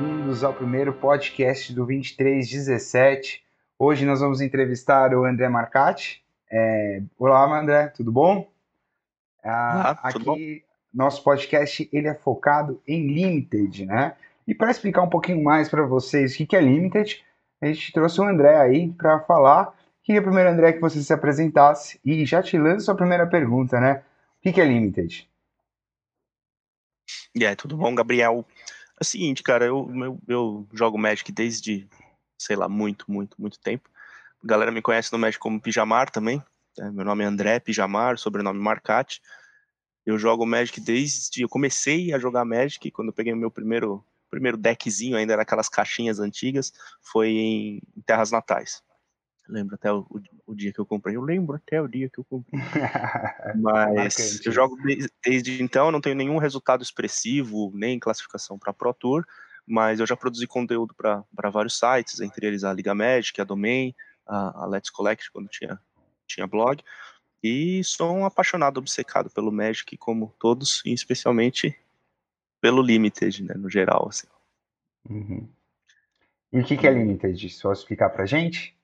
bem-vindos 0.00 0.42
ao 0.42 0.54
primeiro 0.54 0.94
podcast 0.94 1.74
do 1.74 1.84
2317. 1.84 3.44
Hoje 3.78 4.06
nós 4.06 4.20
vamos 4.20 4.40
entrevistar 4.40 5.14
o 5.14 5.26
André 5.26 5.46
Marcati. 5.50 6.24
É... 6.50 7.02
Olá, 7.18 7.60
André, 7.60 7.88
tudo 7.88 8.10
bom? 8.10 8.48
Ah, 9.44 9.90
aqui, 9.90 10.12
tudo 10.14 10.24
bom? 10.24 10.38
nosso 10.92 11.22
podcast 11.22 11.86
ele 11.92 12.08
é 12.08 12.14
focado 12.14 12.80
em 12.88 13.12
Limited, 13.12 13.84
né? 13.84 14.16
E 14.48 14.54
para 14.54 14.70
explicar 14.70 15.02
um 15.02 15.10
pouquinho 15.10 15.44
mais 15.44 15.68
para 15.68 15.84
vocês 15.84 16.34
o 16.34 16.46
que 16.46 16.56
é 16.56 16.60
Limited, 16.62 17.22
a 17.60 17.66
gente 17.66 17.92
trouxe 17.92 18.22
o 18.22 18.24
André 18.24 18.56
aí 18.56 18.90
para 18.92 19.20
falar. 19.20 19.74
Queria 20.02 20.22
primeiro, 20.22 20.48
André, 20.48 20.72
que 20.72 20.80
você 20.80 21.02
se 21.02 21.12
apresentasse 21.12 22.00
e 22.02 22.24
já 22.24 22.42
te 22.42 22.56
lanço 22.56 22.90
a 22.90 22.94
primeira 22.94 23.26
pergunta, 23.26 23.78
né? 23.78 24.02
O 24.38 24.50
que 24.50 24.60
é 24.60 24.64
Limited? 24.64 25.28
E 27.34 27.46
aí, 27.46 27.54
tudo 27.54 27.76
bom, 27.76 27.94
Gabriel? 27.94 28.46
É 29.00 29.02
o 29.02 29.06
seguinte, 29.06 29.42
cara, 29.42 29.64
eu, 29.64 29.90
eu, 29.96 30.20
eu 30.28 30.68
jogo 30.74 30.98
Magic 30.98 31.32
desde, 31.32 31.88
sei 32.38 32.54
lá, 32.54 32.68
muito, 32.68 33.10
muito, 33.10 33.40
muito 33.40 33.58
tempo. 33.58 33.88
A 34.44 34.46
galera 34.46 34.70
me 34.70 34.82
conhece 34.82 35.10
no 35.10 35.18
Magic 35.18 35.40
como 35.40 35.60
Pijamar 35.60 36.10
também. 36.10 36.42
né? 36.76 36.90
Meu 36.90 37.04
nome 37.04 37.24
é 37.24 37.26
André 37.26 37.58
Pijamar, 37.60 38.18
sobrenome 38.18 38.60
Marcati. 38.60 39.22
Eu 40.04 40.18
jogo 40.18 40.44
Magic 40.44 40.78
desde. 40.82 41.40
Eu 41.40 41.48
comecei 41.48 42.12
a 42.12 42.18
jogar 42.18 42.44
Magic 42.44 42.90
quando 42.90 43.08
eu 43.08 43.14
peguei 43.14 43.32
o 43.32 43.36
meu 43.36 43.50
primeiro, 43.50 44.04
primeiro 44.28 44.58
deckzinho, 44.58 45.16
ainda 45.16 45.32
era 45.32 45.42
aquelas 45.42 45.68
caixinhas 45.70 46.20
antigas, 46.20 46.70
foi 47.00 47.30
em 47.30 47.82
Terras 48.04 48.30
Natais. 48.30 48.82
Lembro 49.50 49.74
até 49.74 49.92
o, 49.92 50.06
o- 50.46 50.54
dia 50.54 50.72
que 50.72 50.78
eu 50.78 50.86
comprei. 50.86 51.16
Eu 51.16 51.22
lembro 51.22 51.56
até 51.56 51.80
o 51.80 51.88
dia 51.88 52.08
que 52.08 52.18
eu 52.18 52.24
comprei. 52.24 52.60
Mas 53.60 54.44
eu 54.44 54.52
jogo 54.52 54.76
de- 54.82 55.08
desde 55.24 55.62
então, 55.62 55.90
não 55.90 56.00
tenho 56.00 56.16
nenhum 56.16 56.38
resultado 56.38 56.82
expressivo, 56.82 57.70
nem 57.74 57.98
classificação 57.98 58.58
para 58.58 58.72
Pro 58.72 58.92
Tour, 58.94 59.24
mas 59.66 60.00
eu 60.00 60.06
já 60.06 60.16
produzi 60.16 60.46
conteúdo 60.46 60.94
para 60.94 61.50
vários 61.50 61.78
sites, 61.78 62.20
entre 62.20 62.46
eles 62.46 62.64
a 62.64 62.72
Liga 62.72 62.94
Magic, 62.94 63.40
a 63.40 63.44
Domain, 63.44 63.94
a, 64.26 64.64
a 64.64 64.66
Let's 64.66 64.90
Collect, 64.90 65.30
quando 65.30 65.48
tinha, 65.48 65.78
tinha 66.26 66.46
blog. 66.46 66.82
E 67.42 67.82
sou 67.84 68.12
um 68.14 68.24
apaixonado, 68.24 68.78
obcecado 68.78 69.30
pelo 69.30 69.52
Magic, 69.52 69.96
como 69.96 70.34
todos, 70.38 70.82
e 70.84 70.92
especialmente 70.92 71.78
pelo 72.60 72.82
Limited, 72.82 73.44
né, 73.44 73.54
no 73.54 73.70
geral. 73.70 74.08
Assim. 74.08 74.26
Uhum. 75.08 75.48
E 76.52 76.60
o 76.60 76.64
que 76.64 76.76
que 76.76 76.86
é 76.86 76.90
Limited? 76.90 77.48
Só 77.50 77.72
explicar 77.72 78.10
pra 78.10 78.26
gente? 78.26 78.76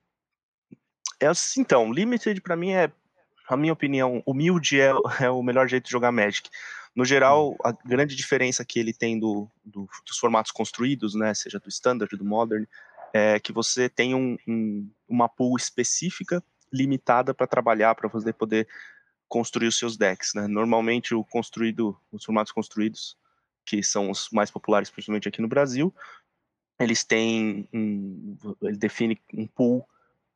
É, 1.19 1.27
então, 1.57 1.91
Limited 1.91 2.41
para 2.41 2.55
mim 2.55 2.71
é, 2.71 2.91
a 3.47 3.57
minha 3.57 3.73
opinião, 3.73 4.21
humilde 4.25 4.79
é, 4.79 4.91
é 5.21 5.29
o 5.29 5.41
melhor 5.41 5.67
jeito 5.67 5.85
de 5.85 5.91
jogar 5.91 6.11
Magic. 6.11 6.49
No 6.95 7.05
geral, 7.05 7.55
a 7.63 7.71
grande 7.71 8.15
diferença 8.15 8.65
que 8.65 8.79
ele 8.79 8.91
tem 8.93 9.19
do, 9.19 9.47
do- 9.63 9.87
dos 10.05 10.17
formatos 10.17 10.51
construídos, 10.51 11.13
né, 11.13 11.33
seja 11.33 11.59
do 11.59 11.69
Standard, 11.69 12.15
do 12.17 12.25
Modern, 12.25 12.65
é 13.13 13.39
que 13.39 13.51
você 13.53 13.87
tem 13.87 14.15
um- 14.15 14.37
um- 14.47 14.89
uma 15.07 15.29
pool 15.29 15.55
específica, 15.57 16.43
limitada 16.73 17.33
para 17.33 17.47
trabalhar, 17.47 17.95
para 17.95 18.09
você 18.09 18.33
poder 18.33 18.67
construir 19.29 19.67
os 19.67 19.77
seus 19.77 19.95
decks. 19.95 20.33
Né? 20.33 20.47
Normalmente, 20.47 21.13
o 21.13 21.23
construído, 21.23 21.97
os 22.11 22.23
formatos 22.25 22.51
construídos, 22.51 23.15
que 23.65 23.83
são 23.83 24.09
os 24.09 24.29
mais 24.31 24.49
populares, 24.49 24.89
principalmente 24.89 25.27
aqui 25.27 25.41
no 25.41 25.47
Brasil, 25.47 25.93
eles 26.79 27.03
têm 27.03 27.67
um, 27.73 28.37
ele 28.61 28.77
define 28.77 29.19
um 29.33 29.47
pool 29.47 29.87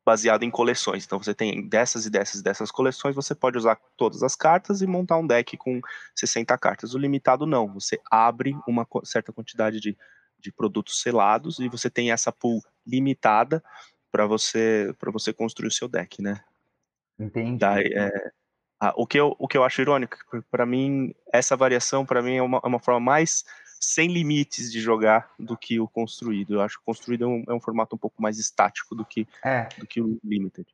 baseado 0.04 0.42
em 0.42 0.50
coleções. 0.50 1.04
Então 1.04 1.18
você 1.18 1.34
tem 1.34 1.68
dessas 1.68 2.06
e 2.06 2.10
dessas 2.10 2.40
e 2.40 2.42
dessas 2.42 2.70
coleções, 2.70 3.14
você 3.14 3.34
pode 3.34 3.56
usar 3.56 3.78
todas 3.96 4.22
as 4.22 4.34
cartas 4.34 4.82
e 4.82 4.86
montar 4.86 5.18
um 5.18 5.26
deck 5.26 5.56
com 5.56 5.80
60 6.14 6.56
cartas. 6.58 6.94
O 6.94 6.98
limitado 6.98 7.46
não, 7.46 7.72
você 7.72 8.00
abre 8.10 8.56
uma 8.66 8.86
certa 9.04 9.32
quantidade 9.32 9.80
de, 9.80 9.96
de 10.38 10.52
produtos 10.52 11.00
selados 11.00 11.58
e 11.58 11.68
você 11.68 11.88
tem 11.88 12.10
essa 12.10 12.32
pool 12.32 12.60
limitada 12.86 13.62
para 14.10 14.26
você 14.26 14.94
para 14.98 15.10
você 15.10 15.32
construir 15.32 15.68
o 15.68 15.72
seu 15.72 15.88
deck, 15.88 16.20
né? 16.20 16.40
Entendi. 17.18 17.58
Daí, 17.58 17.92
é, 17.94 18.10
ah, 18.80 18.92
o 18.96 19.06
que 19.06 19.18
eu 19.18 19.36
o 19.38 19.46
que 19.46 19.56
eu 19.56 19.62
acho 19.62 19.80
irônico, 19.80 20.18
para 20.50 20.66
mim 20.66 21.14
essa 21.32 21.56
variação 21.56 22.04
para 22.04 22.20
mim 22.20 22.36
é 22.36 22.42
uma, 22.42 22.60
é 22.62 22.66
uma 22.66 22.80
forma 22.80 23.00
mais 23.00 23.44
sem 23.82 24.08
limites 24.08 24.70
de 24.70 24.80
jogar 24.80 25.30
do 25.38 25.56
que 25.56 25.80
o 25.80 25.88
construído. 25.88 26.54
Eu 26.54 26.60
acho 26.60 26.76
que 26.76 26.82
o 26.82 26.86
construído 26.86 27.24
é 27.24 27.26
um, 27.26 27.44
é 27.48 27.52
um 27.52 27.60
formato 27.60 27.96
um 27.96 27.98
pouco 27.98 28.22
mais 28.22 28.38
estático 28.38 28.94
do 28.94 29.04
que 29.04 29.26
É, 29.44 29.68
do 29.76 29.86
que 29.86 30.00
o 30.00 30.18
limited. 30.24 30.66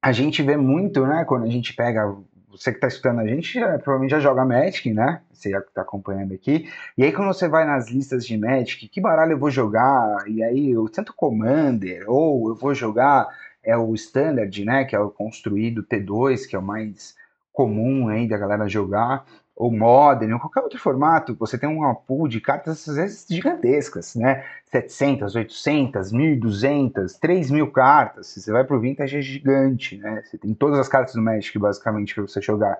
a 0.00 0.12
gente 0.12 0.42
vê 0.42 0.56
muito, 0.56 1.04
né, 1.04 1.24
quando 1.24 1.44
a 1.44 1.50
gente 1.50 1.74
pega, 1.74 2.16
você 2.48 2.72
que 2.72 2.78
tá 2.78 2.86
escutando 2.86 3.20
a 3.20 3.26
gente, 3.26 3.54
já- 3.58 3.76
provavelmente 3.78 4.12
já 4.12 4.20
joga 4.20 4.44
Magic, 4.44 4.92
né, 4.92 5.20
você 5.32 5.50
já 5.50 5.60
tá 5.60 5.82
acompanhando 5.82 6.32
aqui, 6.32 6.70
e 6.96 7.02
aí 7.02 7.12
quando 7.12 7.26
você 7.28 7.48
vai 7.48 7.66
nas 7.66 7.90
listas 7.90 8.24
de 8.24 8.38
Magic, 8.38 8.88
que 8.88 9.00
baralho 9.00 9.32
eu 9.32 9.38
vou 9.38 9.50
jogar, 9.50 10.24
e 10.28 10.42
aí 10.44 10.70
eu 10.70 10.88
tanto 10.88 11.12
Commander, 11.12 12.04
ou 12.08 12.48
eu 12.50 12.54
vou 12.54 12.72
jogar 12.74 13.26
é 13.64 13.76
o 13.76 13.92
Standard, 13.96 14.64
né, 14.64 14.84
que 14.84 14.94
é 14.94 15.00
o 15.00 15.10
construído 15.10 15.82
T2, 15.82 16.46
que 16.46 16.54
é 16.54 16.58
o 16.58 16.62
mais 16.62 17.16
comum 17.52 18.06
aí 18.08 18.28
da 18.28 18.38
galera 18.38 18.68
jogar, 18.68 19.26
ou 19.56 19.72
Modern, 19.72 20.34
ou 20.34 20.38
qualquer 20.38 20.60
outro 20.60 20.78
formato, 20.78 21.34
você 21.34 21.56
tem 21.56 21.66
uma 21.66 21.94
pool 21.94 22.28
de 22.28 22.40
cartas 22.42 22.86
às 22.86 22.96
vezes 22.96 23.26
gigantescas, 23.28 24.14
né, 24.14 24.44
700, 24.66 25.34
800, 25.34 26.12
1200, 26.12 27.14
3000 27.14 27.70
cartas. 27.72 28.26
Se 28.26 28.42
você 28.42 28.52
vai 28.52 28.64
pro 28.64 28.78
Vintage 28.78 29.16
é 29.16 29.22
gigante, 29.22 29.96
né? 29.96 30.22
Você 30.22 30.36
tem 30.36 30.52
todas 30.52 30.78
as 30.78 30.88
cartas 30.88 31.14
do 31.14 31.22
Magic 31.22 31.58
basicamente 31.58 32.14
para 32.14 32.24
você 32.24 32.42
jogar. 32.42 32.78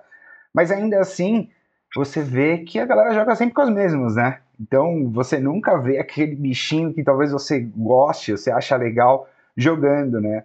Mas 0.53 0.70
ainda 0.70 1.00
assim, 1.00 1.48
você 1.94 2.22
vê 2.22 2.59
que 2.59 2.78
a 2.78 2.84
galera 2.84 3.14
joga 3.14 3.34
sempre 3.34 3.54
com 3.54 3.62
as 3.62 3.70
mesmas, 3.70 4.16
né? 4.16 4.41
Então 4.60 5.10
você 5.10 5.38
nunca 5.38 5.78
vê 5.78 5.98
aquele 5.98 6.34
bichinho 6.34 6.93
que 6.93 7.03
talvez 7.03 7.32
você 7.32 7.60
goste, 7.60 8.32
você 8.32 8.50
acha 8.50 8.76
legal 8.76 9.28
jogando, 9.56 10.20
né? 10.20 10.44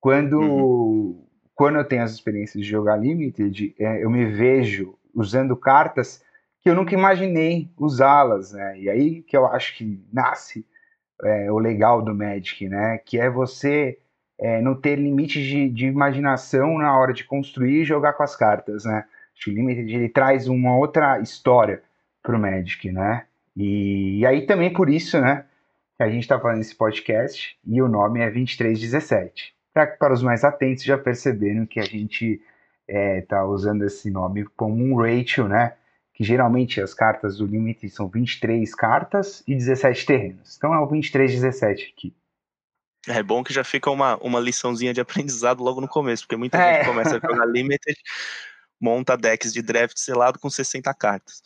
Quando, 0.00 1.16
quando 1.54 1.76
eu 1.76 1.84
tenho 1.84 2.02
as 2.02 2.12
experiências 2.12 2.62
de 2.62 2.70
jogar 2.70 2.96
Limited, 2.96 3.74
é, 3.78 4.02
eu 4.02 4.08
me 4.08 4.24
vejo 4.24 4.94
usando 5.16 5.56
cartas 5.56 6.22
que 6.60 6.68
eu 6.68 6.74
nunca 6.74 6.94
imaginei 6.94 7.70
usá-las, 7.78 8.52
né? 8.52 8.78
E 8.78 8.90
aí 8.90 9.22
que 9.22 9.36
eu 9.36 9.46
acho 9.46 9.76
que 9.76 10.04
nasce 10.12 10.66
é, 11.22 11.50
o 11.50 11.58
legal 11.58 12.02
do 12.02 12.14
Magic, 12.14 12.68
né? 12.68 12.98
Que 12.98 13.18
é 13.18 13.30
você 13.30 13.98
é, 14.38 14.60
não 14.60 14.74
ter 14.74 14.96
limites 14.96 15.42
de, 15.42 15.70
de 15.70 15.86
imaginação 15.86 16.76
na 16.78 16.96
hora 16.98 17.12
de 17.12 17.24
construir 17.24 17.82
e 17.82 17.84
jogar 17.84 18.12
com 18.12 18.22
as 18.22 18.36
cartas, 18.36 18.84
né? 18.84 19.04
Acho 19.34 19.44
que 19.44 19.50
o 19.50 19.54
Limited 19.54 19.94
ele 19.94 20.08
traz 20.08 20.48
uma 20.48 20.76
outra 20.76 21.20
história 21.20 21.82
pro 22.22 22.38
Magic, 22.38 22.90
né? 22.90 23.24
E, 23.56 24.18
e 24.20 24.26
aí 24.26 24.46
também 24.46 24.72
por 24.72 24.88
isso, 24.90 25.20
né? 25.20 25.44
Que 25.96 26.02
a 26.02 26.10
gente 26.10 26.22
está 26.22 26.38
fazendo 26.38 26.60
esse 26.60 26.74
podcast 26.74 27.56
e 27.66 27.80
o 27.80 27.88
nome 27.88 28.20
é 28.20 28.30
2317. 28.30 29.54
Pra, 29.72 29.86
para 29.86 30.12
os 30.12 30.22
mais 30.22 30.42
atentos 30.42 30.84
já 30.84 30.98
perceberam 30.98 31.66
que 31.66 31.78
a 31.80 31.84
gente 31.84 32.40
está 32.88 33.44
usando 33.44 33.84
esse 33.84 34.10
nome 34.10 34.44
como 34.56 34.82
um 34.82 34.96
ratio, 34.96 35.48
né? 35.48 35.76
que 36.16 36.24
geralmente 36.24 36.80
as 36.80 36.94
cartas 36.94 37.36
do 37.36 37.44
limite 37.44 37.90
são 37.90 38.08
23 38.08 38.74
cartas 38.74 39.44
e 39.46 39.54
17 39.54 40.06
terrenos. 40.06 40.56
Então 40.56 40.72
é 40.72 40.78
o 40.78 40.88
23-17 40.88 41.92
aqui. 41.92 42.16
É 43.06 43.22
bom 43.22 43.44
que 43.44 43.52
já 43.52 43.62
fica 43.62 43.90
uma, 43.90 44.16
uma 44.24 44.40
liçãozinha 44.40 44.94
de 44.94 45.00
aprendizado 45.00 45.62
logo 45.62 45.78
no 45.78 45.86
começo, 45.86 46.22
porque 46.22 46.36
muita 46.36 46.56
É. 46.56 46.78
gente 46.78 46.86
começa 46.86 47.18
a 47.18 47.20
jogar 47.20 47.44
Limited, 47.44 47.98
monta 48.80 49.14
decks 49.14 49.52
de 49.52 49.60
draft 49.60 49.98
selado 49.98 50.38
com 50.38 50.48
60 50.48 50.92
cartas. 50.94 51.42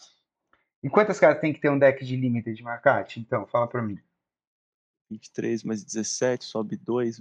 E 0.85 0.89
quantas 0.89 1.19
cartas 1.19 1.41
tem 1.41 1.53
que 1.53 1.61
ter 1.61 1.69
um 1.69 1.79
deck 1.79 2.05
de 2.05 2.15
limited 2.17 2.57
de 2.57 2.63
Marcate? 2.63 3.19
Então, 3.19 3.49
fala 3.49 3.67
pra 3.67 3.83
mim. 3.83 3.99
23 5.11 5.65
mais 5.65 5.83
17, 5.83 6.45
sobe 6.45 6.77
2, 6.77 7.21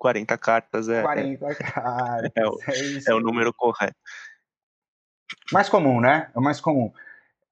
40 0.00 0.38
cartas 0.38 0.88
é, 0.88 1.00
é, 1.00 1.02
40 1.02 1.54
cartas. 1.56 2.32
é 2.34 2.46
o- 2.46 2.58
É, 2.66 3.10
é 3.10 3.14
o 3.14 3.20
número 3.20 3.52
correto. 3.52 3.94
mais 5.52 5.68
comum, 5.68 6.00
né? 6.00 6.30
É 6.34 6.38
o 6.38 6.42
mais 6.42 6.58
comum. 6.60 6.90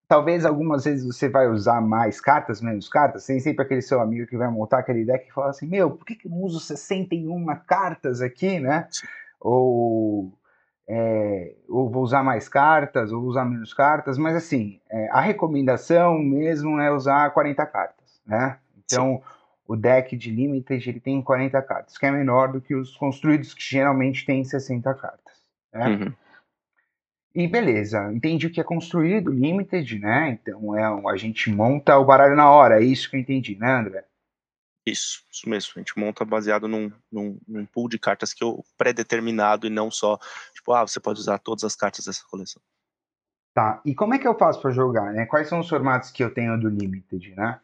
Talvez 0.09 0.47
algumas 0.47 0.85
vezes 0.87 1.05
você 1.05 1.29
vai 1.29 1.47
usar 1.49 1.83
mais 1.83 2.19
cartas, 2.19 2.63
menos 2.63 2.89
cartas. 2.89 3.27
Tem 3.27 3.39
sempre 3.39 3.63
aquele 3.67 3.83
seu 3.83 4.01
amigo 4.01 4.27
que 4.27 4.39
vai 4.39 4.49
montar 4.49 4.79
aquele 4.79 5.05
deck 5.05 5.29
e 5.29 5.33
fala 5.33 5.51
assim: 5.51 5.67
Meu, 5.69 5.91
por 5.91 6.07
que, 6.07 6.15
que 6.17 6.27
eu 6.27 6.33
uso 6.33 6.59
61 6.59 7.45
cartas 7.67 8.23
aqui, 8.23 8.59
né? 8.59 8.89
Sim. 8.91 9.07
Ou, 9.39 10.33
é, 10.89 11.55
ou 11.69 11.91
vou 11.91 12.03
usar 12.03 12.23
mais 12.25 12.49
cartas, 12.49 13.13
ou 13.13 13.21
vou 13.21 13.29
usar 13.29 13.45
menos 13.45 13.75
cartas. 13.75 14.17
Mas 14.17 14.35
assim, 14.35 14.81
é, 14.91 15.09
a 15.11 15.21
recomendação 15.21 16.19
mesmo 16.19 16.81
é 16.81 16.91
usar 16.91 17.29
40 17.35 17.67
cartas, 17.67 18.23
né? 18.27 18.59
Então, 18.79 19.23
o 19.69 19.77
deck 19.77 20.17
de 20.17 20.31
Limited 20.31 20.89
ele 20.89 20.99
tem 20.99 21.21
40 21.21 21.61
cartas, 21.61 21.99
que 21.99 22.07
é 22.07 22.11
menor 22.11 22.51
do 22.51 22.61
que 22.61 22.75
os 22.75 22.97
construídos, 22.97 23.53
que 23.53 23.63
geralmente 23.63 24.25
tem 24.25 24.43
60 24.43 24.95
cartas. 24.95 25.43
Né? 25.73 25.89
Uhum. 25.89 26.15
E 27.35 27.47
beleza, 27.47 28.11
entendi 28.13 28.47
o 28.47 28.51
que 28.51 28.61
é 28.61 28.65
construído, 28.65 29.31
limited, 29.31 29.99
né? 29.99 30.31
Então 30.31 30.75
é 30.75 30.91
um, 30.91 31.07
a 31.07 31.17
gente 31.19 31.51
monta 31.51 31.99
o 31.99 32.05
baralho 32.05 32.35
na 32.35 32.51
hora, 32.51 32.83
é 32.83 32.85
isso 32.85 33.11
que 33.11 33.17
eu 33.17 33.21
entendi, 33.21 33.57
né, 33.57 33.71
André? 33.71 34.05
Isso, 34.87 35.23
isso 35.31 35.47
mesmo. 35.47 35.73
A 35.77 35.79
gente 35.81 35.99
monta 35.99 36.25
baseado 36.25 36.67
num, 36.67 36.91
num, 37.13 37.39
num 37.47 37.67
pool 37.67 37.91
de 37.91 37.99
cartas 37.99 38.33
que 38.33 38.43
eu 38.43 38.65
pré-determinado 38.79 39.67
e 39.67 39.71
não 39.71 39.91
só, 39.91 40.19
tipo, 40.55 40.73
ah, 40.73 40.87
você 40.87 40.99
pode 40.99 41.21
usar 41.21 41.39
todas 41.39 41.63
as 41.63 41.77
cartas 41.77 42.07
dessa 42.07 42.25
coleção. 42.29 42.63
Tá, 43.53 43.83
e 43.85 43.95
como 43.95 44.15
é 44.15 44.19
que 44.19 44.27
eu 44.27 44.39
faço 44.39 44.63
para 44.63 44.71
jogar, 44.71 45.13
né? 45.13 45.27
Quais 45.27 45.49
são 45.49 45.61
os 45.61 45.69
formatos 45.69 46.11
que 46.11 46.25
eu 46.25 46.33
tenho 46.33 46.59
do 46.59 46.71
Limited, 46.71 47.35
né? 47.37 47.61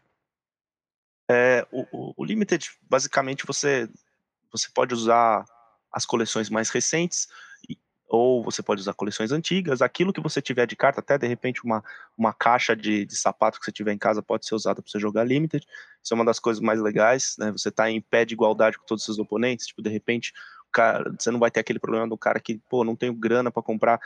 É, 1.31 1.67
o, 1.71 2.15
o, 2.17 2.25
Limited, 2.25 2.71
basicamente, 2.83 3.47
você, 3.47 3.89
você 4.53 4.69
pode 4.75 4.95
usar 4.95 5.45
as 5.91 6.05
coleções 6.05 6.51
mais 6.51 6.71
recentes, 6.71 7.29
ou 8.09 8.43
você 8.43 8.63
pode 8.63 8.81
usar 8.81 8.95
coleções 8.95 9.33
antigas, 9.33 9.83
aquilo 9.83 10.13
que 10.13 10.21
você 10.21 10.41
tiver 10.41 10.67
de 10.67 10.77
carta, 10.77 11.01
até 11.01 11.17
de 11.19 11.27
repente 11.27 11.65
uma, 11.65 11.83
uma 12.17 12.33
caixa 12.33 12.77
de, 12.77 13.05
de 13.05 13.17
sapato 13.17 13.59
que 13.59 13.65
você 13.65 13.73
tiver 13.73 13.93
em 13.93 13.99
casa 13.99 14.23
pode 14.23 14.47
ser 14.47 14.55
usada 14.55 14.81
para 14.81 14.91
você 14.91 15.01
jogar 15.01 15.25
Limited. 15.25 15.67
Isso 16.03 16.13
é 16.13 16.15
uma 16.15 16.25
das 16.25 16.39
coisas 16.39 16.63
mais 16.63 16.81
legais, 16.81 17.35
né? 17.39 17.51
Você 17.53 17.71
está 17.71 17.91
em 17.91 18.01
pé 18.01 18.25
de 18.25 18.35
igualdade 18.35 18.79
com 18.79 18.85
todos 18.85 19.03
os 19.03 19.07
seus 19.07 19.19
oponentes, 19.19 19.67
tipo, 19.67 19.83
de 19.83 19.91
repente, 19.91 20.33
cara, 20.71 21.13
você 21.19 21.31
não 21.31 21.41
vai 21.41 21.51
ter 21.51 21.61
aquele 21.61 21.79
problema 21.79 22.07
do 22.07 22.17
cara 22.17 22.39
que, 22.39 22.61
pô, 22.69 22.85
não 22.85 22.95
tenho 22.95 23.15
grana 23.15 23.51
para 23.51 23.63
comprar 23.63 24.01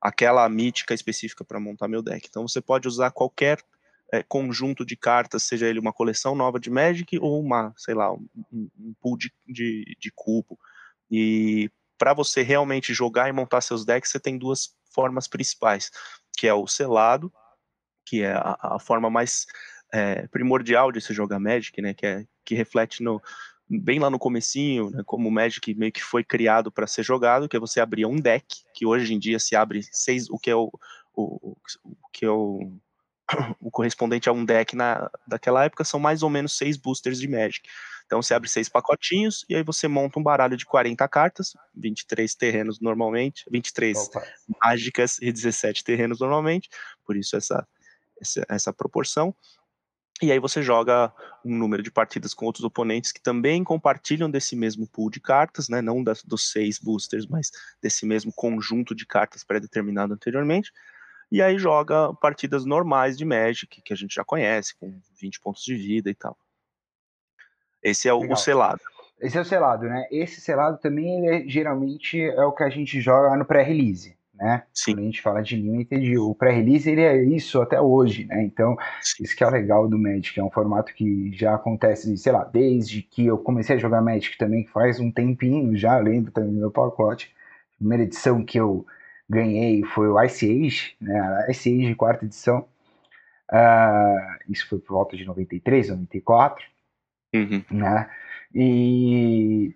aquela 0.00 0.48
mítica 0.48 0.92
específica 0.92 1.44
para 1.44 1.60
montar 1.60 1.86
meu 1.86 2.02
deck. 2.02 2.26
Então 2.28 2.46
você 2.48 2.60
pode 2.60 2.88
usar 2.88 3.10
qualquer 3.10 3.58
é, 4.14 4.22
conjunto 4.22 4.84
de 4.84 4.96
cartas, 4.96 5.42
seja 5.42 5.66
ele 5.66 5.80
uma 5.80 5.92
coleção 5.92 6.34
nova 6.34 6.60
de 6.60 6.70
Magic 6.70 7.18
ou 7.18 7.40
uma, 7.40 7.74
sei 7.76 7.94
lá, 7.94 8.12
um, 8.12 8.28
um 8.52 8.94
pool 9.00 9.16
de, 9.16 9.32
de, 9.46 9.96
de 9.98 10.12
cubo. 10.14 10.58
E 11.10 11.70
para 11.98 12.14
você 12.14 12.42
realmente 12.42 12.94
jogar 12.94 13.28
e 13.28 13.32
montar 13.32 13.60
seus 13.60 13.84
decks, 13.84 14.10
você 14.10 14.20
tem 14.20 14.38
duas 14.38 14.74
formas 14.92 15.26
principais, 15.26 15.90
que 16.36 16.46
é 16.46 16.54
o 16.54 16.66
selado, 16.66 17.32
que 18.06 18.22
é 18.22 18.32
a, 18.32 18.56
a 18.60 18.78
forma 18.78 19.10
mais 19.10 19.46
é, 19.92 20.26
primordial 20.28 20.92
de 20.92 21.00
se 21.00 21.12
jogar 21.12 21.40
Magic, 21.40 21.80
né, 21.82 21.92
que, 21.92 22.06
é, 22.06 22.24
que 22.44 22.54
reflete 22.54 23.02
no, 23.02 23.20
bem 23.68 23.98
lá 23.98 24.10
no 24.10 24.18
comecinho, 24.18 24.90
né, 24.90 25.02
como 25.04 25.28
o 25.28 25.32
Magic 25.32 25.74
meio 25.74 25.90
que 25.92 26.02
foi 26.02 26.22
criado 26.22 26.70
para 26.70 26.86
ser 26.86 27.02
jogado, 27.02 27.48
que 27.48 27.56
é 27.56 27.60
você 27.60 27.80
abrir 27.80 28.06
um 28.06 28.16
deck, 28.16 28.46
que 28.72 28.86
hoje 28.86 29.12
em 29.12 29.18
dia 29.18 29.40
se 29.40 29.56
abre 29.56 29.82
seis, 29.82 30.30
o 30.30 30.38
que 30.38 30.50
é 30.50 30.54
o, 30.54 30.70
o, 31.16 31.56
o 31.82 32.08
que 32.12 32.24
é 32.24 32.30
o, 32.30 32.78
o 33.60 33.70
correspondente 33.70 34.28
a 34.28 34.32
um 34.32 34.44
deck 34.44 34.74
na, 34.76 35.10
daquela 35.26 35.64
época 35.64 35.84
são 35.84 36.00
mais 36.00 36.22
ou 36.22 36.30
menos 36.30 36.56
seis 36.56 36.76
boosters 36.76 37.18
de 37.18 37.28
Magic. 37.28 37.68
Então 38.06 38.20
você 38.22 38.34
abre 38.34 38.48
seis 38.48 38.68
pacotinhos 38.68 39.44
e 39.48 39.54
aí 39.54 39.62
você 39.62 39.88
monta 39.88 40.18
um 40.18 40.22
baralho 40.22 40.56
de 40.56 40.66
40 40.66 41.08
cartas, 41.08 41.54
23 41.74 42.34
terrenos 42.34 42.80
normalmente, 42.80 43.44
23 43.50 43.96
Opa. 43.98 44.22
mágicas 44.62 45.18
e 45.20 45.32
17 45.32 45.82
terrenos 45.82 46.20
normalmente, 46.20 46.68
por 47.06 47.16
isso 47.16 47.36
essa, 47.36 47.66
essa, 48.20 48.46
essa 48.48 48.72
proporção. 48.72 49.34
E 50.22 50.30
aí 50.30 50.38
você 50.38 50.62
joga 50.62 51.12
um 51.44 51.56
número 51.56 51.82
de 51.82 51.90
partidas 51.90 52.32
com 52.32 52.46
outros 52.46 52.64
oponentes 52.64 53.10
que 53.10 53.20
também 53.20 53.64
compartilham 53.64 54.30
desse 54.30 54.54
mesmo 54.54 54.86
pool 54.86 55.10
de 55.10 55.20
cartas, 55.20 55.68
né? 55.68 55.82
Não 55.82 56.04
das, 56.04 56.22
dos 56.22 56.52
seis 56.52 56.78
boosters, 56.78 57.26
mas 57.26 57.50
desse 57.82 58.06
mesmo 58.06 58.32
conjunto 58.32 58.94
de 58.94 59.04
cartas 59.04 59.42
pré-determinado 59.42 60.14
anteriormente. 60.14 60.72
E 61.34 61.42
aí 61.42 61.58
joga 61.58 62.14
partidas 62.14 62.64
normais 62.64 63.18
de 63.18 63.24
Magic, 63.24 63.82
que 63.82 63.92
a 63.92 63.96
gente 63.96 64.14
já 64.14 64.22
conhece, 64.22 64.72
com 64.78 65.00
20 65.20 65.40
pontos 65.40 65.64
de 65.64 65.74
vida 65.74 66.08
e 66.08 66.14
tal. 66.14 66.38
Esse 67.82 68.08
é 68.08 68.14
o, 68.14 68.20
o, 68.20 68.36
selado. 68.36 68.80
Esse 69.20 69.36
é 69.36 69.40
o 69.40 69.44
selado, 69.44 69.86
né? 69.86 70.06
Esse 70.12 70.40
selado 70.40 70.78
também, 70.78 71.28
é, 71.28 71.42
geralmente, 71.48 72.22
é 72.22 72.44
o 72.44 72.52
que 72.52 72.62
a 72.62 72.70
gente 72.70 73.00
joga 73.00 73.34
no 73.34 73.44
pré-release, 73.44 74.16
né? 74.32 74.62
Sim. 74.72 74.92
Quando 74.92 75.00
a 75.00 75.06
gente 75.06 75.22
fala 75.22 75.42
de 75.42 75.56
Limited, 75.56 76.18
o 76.18 76.36
pré-release, 76.36 76.88
ele 76.88 77.02
é 77.02 77.20
isso 77.24 77.60
até 77.60 77.80
hoje, 77.80 78.26
né? 78.26 78.44
Então, 78.44 78.76
Sim. 79.02 79.24
isso 79.24 79.34
que 79.34 79.42
é 79.42 79.48
o 79.48 79.50
legal 79.50 79.88
do 79.88 79.98
Magic, 79.98 80.38
é 80.38 80.44
um 80.44 80.52
formato 80.52 80.94
que 80.94 81.32
já 81.32 81.56
acontece, 81.56 82.16
sei 82.16 82.30
lá, 82.30 82.44
desde 82.44 83.02
que 83.02 83.26
eu 83.26 83.38
comecei 83.38 83.74
a 83.74 83.80
jogar 83.80 84.00
Magic 84.00 84.38
também, 84.38 84.62
que 84.62 84.70
faz 84.70 85.00
um 85.00 85.10
tempinho 85.10 85.76
já, 85.76 85.98
lembro 85.98 86.30
também 86.30 86.52
do 86.52 86.60
meu 86.60 86.70
pacote. 86.70 87.34
Primeira 87.76 88.04
edição 88.04 88.44
que 88.44 88.56
eu 88.56 88.86
ganhei 89.34 89.82
foi 89.84 90.08
o 90.08 90.22
Ice 90.22 90.46
Age, 90.46 90.96
né? 91.00 91.46
Ice 91.50 91.68
Age, 91.68 91.94
quarta 91.94 92.24
edição. 92.24 92.66
Uh, 93.50 94.50
isso 94.50 94.68
foi 94.68 94.78
por 94.78 94.94
volta 94.94 95.16
de 95.16 95.24
93, 95.24 95.90
94. 95.90 96.64
Uhum. 97.34 97.64
Né? 97.70 98.10
E, 98.54 99.74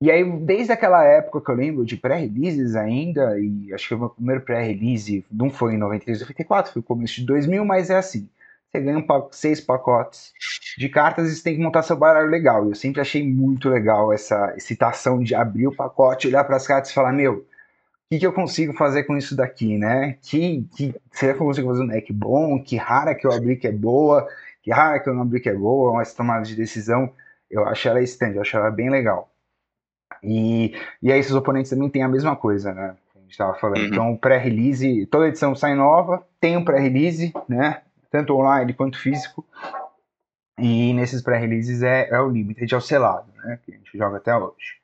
e 0.00 0.10
aí, 0.10 0.24
desde 0.40 0.72
aquela 0.72 1.04
época 1.04 1.40
que 1.40 1.50
eu 1.50 1.54
lembro 1.54 1.84
de 1.84 1.96
pré-releases 1.96 2.76
ainda, 2.76 3.38
e 3.40 3.72
acho 3.72 3.88
que 3.88 3.94
o 3.94 3.98
meu 3.98 4.10
primeiro 4.10 4.42
pré-release 4.42 5.24
não 5.30 5.50
foi 5.50 5.74
em 5.74 5.78
93, 5.78 6.20
94, 6.20 6.72
foi 6.72 6.80
no 6.80 6.86
começo 6.86 7.14
de 7.16 7.26
2000, 7.26 7.64
mas 7.64 7.90
é 7.90 7.96
assim: 7.96 8.28
você 8.70 8.80
ganha 8.80 8.98
um, 8.98 9.28
seis 9.30 9.60
pacotes 9.60 10.32
de 10.76 10.88
cartas 10.88 11.30
e 11.30 11.36
você 11.36 11.42
tem 11.42 11.56
que 11.56 11.62
montar 11.62 11.82
seu 11.82 11.96
baralho 11.96 12.28
legal. 12.28 12.66
E 12.66 12.70
eu 12.70 12.74
sempre 12.74 13.00
achei 13.00 13.26
muito 13.26 13.68
legal 13.68 14.12
essa 14.12 14.54
excitação 14.56 15.22
de 15.22 15.34
abrir 15.34 15.66
o 15.66 15.74
pacote, 15.74 16.28
olhar 16.28 16.44
para 16.44 16.56
as 16.56 16.66
cartas 16.66 16.90
e 16.90 16.94
falar: 16.94 17.12
Meu, 17.12 17.46
o 18.10 18.14
que, 18.14 18.20
que 18.20 18.26
eu 18.26 18.32
consigo 18.32 18.72
fazer 18.72 19.04
com 19.04 19.16
isso 19.16 19.36
daqui, 19.36 19.76
né? 19.76 20.16
Que, 20.22 20.66
que, 20.74 20.94
será 21.12 21.34
que 21.34 21.40
eu 21.40 21.46
consigo 21.46 21.68
fazer 21.68 21.82
um 21.82 21.88
deck 21.88 22.12
bom? 22.12 22.62
Que 22.62 22.76
rara 22.76 23.14
que 23.14 23.26
eu 23.26 23.32
abri 23.32 23.56
que 23.56 23.66
é 23.66 23.72
boa? 23.72 24.26
que 24.68 24.72
ah, 24.72 24.98
que 24.98 25.08
eu 25.08 25.14
não 25.14 25.22
abri 25.22 25.40
que 25.40 25.48
é 25.48 25.54
boa, 25.54 25.94
mas 25.94 26.12
tomada 26.12 26.44
de 26.44 26.54
decisão, 26.54 27.10
eu 27.50 27.66
acho 27.66 27.88
ela 27.88 28.02
stand, 28.02 28.32
eu 28.32 28.42
acho 28.42 28.56
ela 28.56 28.70
bem 28.70 28.90
legal. 28.90 29.32
E, 30.22 30.74
e 31.02 31.10
aí 31.10 31.18
esses 31.18 31.32
oponentes 31.32 31.70
também 31.70 31.88
têm 31.88 32.02
a 32.02 32.08
mesma 32.08 32.36
coisa, 32.36 32.74
né? 32.74 32.96
A 33.14 33.18
gente 33.20 33.30
estava 33.30 33.54
falando. 33.54 33.78
Uhum. 33.78 33.86
Então, 33.86 34.16
pré-release, 34.16 35.06
toda 35.06 35.28
edição 35.28 35.54
sai 35.54 35.74
nova, 35.74 36.26
tem 36.40 36.56
um 36.56 36.64
pré-release, 36.64 37.32
né? 37.48 37.82
Tanto 38.10 38.36
online 38.36 38.74
quanto 38.74 39.00
físico. 39.00 39.46
E 40.58 40.92
nesses 40.92 41.22
pré-releases 41.22 41.82
é, 41.82 42.08
é 42.10 42.20
o 42.20 42.28
Limited, 42.28 42.74
é 42.74 42.76
o 42.76 42.80
selado, 42.80 43.32
né? 43.36 43.58
Que 43.64 43.72
a 43.72 43.76
gente 43.76 43.96
joga 43.96 44.16
até 44.16 44.36
hoje. 44.36 44.77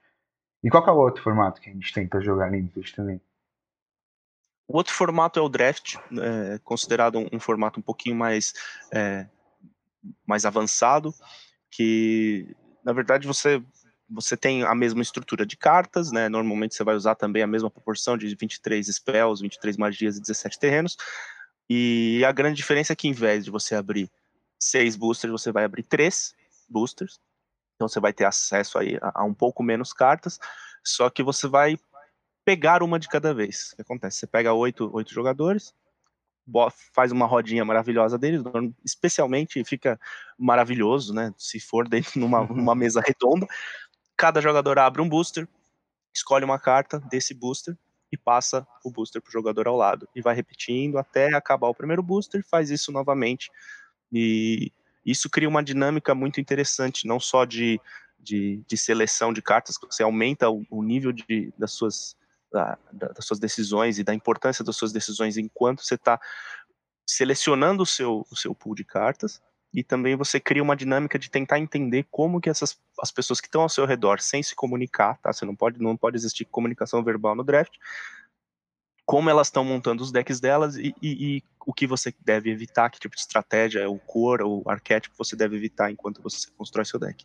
E 0.65 0.71
qual 0.71 0.87
é 0.87 0.91
o 0.91 0.97
outro 0.97 1.23
formato 1.23 1.61
que 1.61 1.69
a 1.69 1.73
gente 1.75 2.07
para 2.07 2.21
jogar 2.21 2.51
Limited 2.51 2.95
também? 2.95 3.21
O 4.67 4.79
outro 4.79 4.95
formato 4.95 5.39
é 5.39 5.43
o 5.43 5.49
draft, 5.49 5.97
é, 5.97 6.59
considerado 6.65 7.19
um, 7.19 7.29
um, 7.35 7.39
formato 7.39 7.79
um 7.79 7.83
pouquinho 7.83 8.17
mais 8.17 8.55
é, 8.91 9.27
mais 10.27 10.47
avançado, 10.47 11.15
que 11.71 12.57
na 12.83 12.95
verdade 12.95 13.27
você 13.27 13.63
você 14.09 14.37
tem 14.37 14.63
a 14.63 14.75
mesma 14.75 15.03
estrutura 15.03 15.45
de 15.45 15.57
cartas, 15.57 16.11
né? 16.11 16.29
Normalmente 16.31 16.75
você 16.75 16.85
vai 16.85 16.95
usar 16.95 17.15
também 17.15 17.43
a 17.43 17.47
mesma 17.47 17.71
proporção 17.71 18.17
de 18.17 18.35
23 18.35 18.87
spells, 18.87 19.43
23 19.43 19.77
magias 19.77 20.17
e 20.17 20.21
17 20.21 20.59
terrenos. 20.59 20.97
E 21.69 22.23
a 22.27 22.33
grande 22.33 22.57
diferença 22.57 22.93
é 22.93 22.97
que, 22.97 23.09
em 23.09 23.13
vez 23.13 23.45
de 23.45 23.51
você 23.51 23.75
abrir 23.75 24.11
seis 24.59 24.97
boosters, 24.97 25.33
você 25.33 25.51
vai 25.51 25.65
abrir 25.65 25.83
três 25.83 26.35
boosters. 26.69 27.19
Então 27.75 27.89
você 27.89 28.01
vai 28.01 28.13
ter 28.13 28.25
acesso 28.25 28.79
aí 28.79 28.99
a, 29.01 29.23
a 29.23 29.25
um 29.25 29.35
pouco 29.35 29.63
menos 29.63 29.93
cartas, 29.93 30.39
só 30.83 31.11
que 31.11 31.23
você 31.23 31.49
vai 31.49 31.77
pegar 32.45 32.83
uma 32.83 32.99
de 32.99 33.09
cada 33.09 33.33
vez. 33.33 33.73
O 33.73 33.77
que 33.77 33.83
acontece? 33.83 34.19
Você 34.19 34.27
pega 34.27 34.53
oito, 34.53 34.91
oito 34.93 35.13
jogadores, 35.13 35.75
faz 36.93 37.11
uma 37.11 37.27
rodinha 37.27 37.65
maravilhosa 37.65 38.19
deles, 38.19 38.43
especialmente 38.85 39.65
fica 39.65 39.99
maravilhoso, 40.39 41.15
né? 41.15 41.33
Se 41.39 41.59
for 41.59 41.89
dentro 41.89 42.21
numa, 42.21 42.45
numa 42.45 42.75
mesa 42.75 43.01
redonda, 43.01 43.47
cada 44.17 44.41
jogador 44.41 44.79
abre 44.79 45.01
um 45.01 45.09
booster, 45.09 45.49
escolhe 46.15 46.45
uma 46.45 46.59
carta 46.59 47.01
desse 47.01 47.35
booster 47.35 47.77
e 48.13 48.17
passa 48.17 48.67
o 48.85 48.91
booster 48.91 49.21
pro 49.21 49.33
jogador 49.33 49.67
ao 49.67 49.77
lado 49.77 50.09
e 50.15 50.21
vai 50.21 50.35
repetindo 50.35 50.99
até 50.99 51.35
acabar 51.35 51.69
o 51.69 51.75
primeiro 51.75 52.03
booster, 52.03 52.45
faz 52.49 52.71
isso 52.71 52.93
novamente 52.93 53.51
e 54.13 54.71
isso 55.05 55.29
cria 55.29 55.49
uma 55.49 55.63
dinâmica 55.63 56.15
muito 56.15 56.41
interessante, 56.41 57.07
não 57.07 57.21
só 57.21 57.45
de, 57.45 57.81
de, 58.19 58.63
de 58.67 58.77
seleção 58.77 59.33
de 59.33 59.43
cartas, 59.43 59.77
você 59.91 60.03
aumenta 60.03 60.49
o, 60.49 60.65
o 60.71 60.83
nível 60.83 61.13
de, 61.13 61.53
das 61.59 61.73
suas 61.73 62.17
da, 62.53 62.79
das 62.93 63.25
suas 63.27 63.41
decisões 63.41 63.99
e 63.99 64.05
da 64.05 64.15
importância 64.15 64.65
das 64.65 64.77
suas 64.77 64.93
decisões 64.93 65.37
enquanto 65.37 65.83
você 65.83 65.97
está 65.97 66.21
selecionando 67.05 67.83
o 67.83 67.87
seu, 67.87 68.25
o 68.31 68.37
seu 68.37 68.55
pool 68.55 68.77
de 68.77 68.85
cartas 68.85 69.43
e 69.73 69.83
também 69.83 70.15
você 70.15 70.39
cria 70.39 70.63
uma 70.63 70.77
dinâmica 70.77 71.19
de 71.19 71.29
tentar 71.29 71.59
entender 71.59 72.07
como 72.11 72.41
que 72.41 72.49
essas 72.49 72.79
as 73.03 73.11
pessoas 73.11 73.41
que 73.41 73.49
estão 73.49 73.63
ao 73.63 73.69
seu 73.69 73.85
redor 73.85 74.21
sem 74.21 74.41
se 74.41 74.55
comunicar, 74.55 75.19
tá? 75.19 75.33
Você 75.33 75.45
não 75.45 75.57
pode 75.57 75.83
não 75.83 75.97
pode 75.97 76.17
existir 76.17 76.45
comunicação 76.45 77.03
verbal 77.03 77.35
no 77.35 77.43
draft. 77.43 77.75
Como 79.07 79.29
elas 79.29 79.49
estão 79.49 79.65
montando 79.65 80.03
os 80.03 80.11
decks 80.11 80.41
delas 80.41 80.77
e, 80.77 80.95
e, 81.03 81.37
e, 81.37 81.43
o 81.67 81.73
que 81.73 81.87
você 81.87 82.13
deve 82.25 82.51
evitar, 82.51 82.91
que 82.91 82.99
tipo 82.99 83.15
de 83.15 83.21
estratégia, 83.21 83.89
o 83.89 83.99
cor, 83.99 84.41
o 84.43 84.63
arquétipo 84.67 85.15
você 85.17 85.37
deve 85.37 85.57
evitar 85.57 85.91
enquanto 85.91 86.23
você 86.23 86.49
constrói 86.57 86.85
seu 86.85 86.99
deck. 86.99 87.25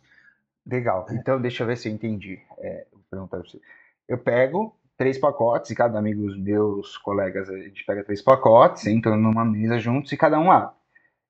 Legal. 0.66 1.06
Então 1.10 1.40
deixa 1.40 1.62
eu 1.62 1.66
ver 1.66 1.76
se 1.76 1.88
eu 1.88 1.92
entendi. 1.92 2.40
É, 2.58 2.86
vou 2.92 3.02
perguntar 3.10 3.38
pra 3.38 3.48
você. 3.48 3.60
Eu 4.06 4.18
pego 4.18 4.76
três 5.00 5.16
pacotes, 5.16 5.70
e 5.70 5.74
cada 5.74 5.98
amigo 5.98 6.26
dos 6.26 6.38
meus 6.38 6.98
colegas, 6.98 7.48
a 7.48 7.56
gente 7.56 7.86
pega 7.86 8.04
três 8.04 8.20
pacotes, 8.20 8.86
entram 8.86 9.16
numa 9.16 9.46
mesa 9.46 9.78
juntos 9.78 10.12
e 10.12 10.16
cada 10.16 10.38
um 10.38 10.52
abre. 10.52 10.74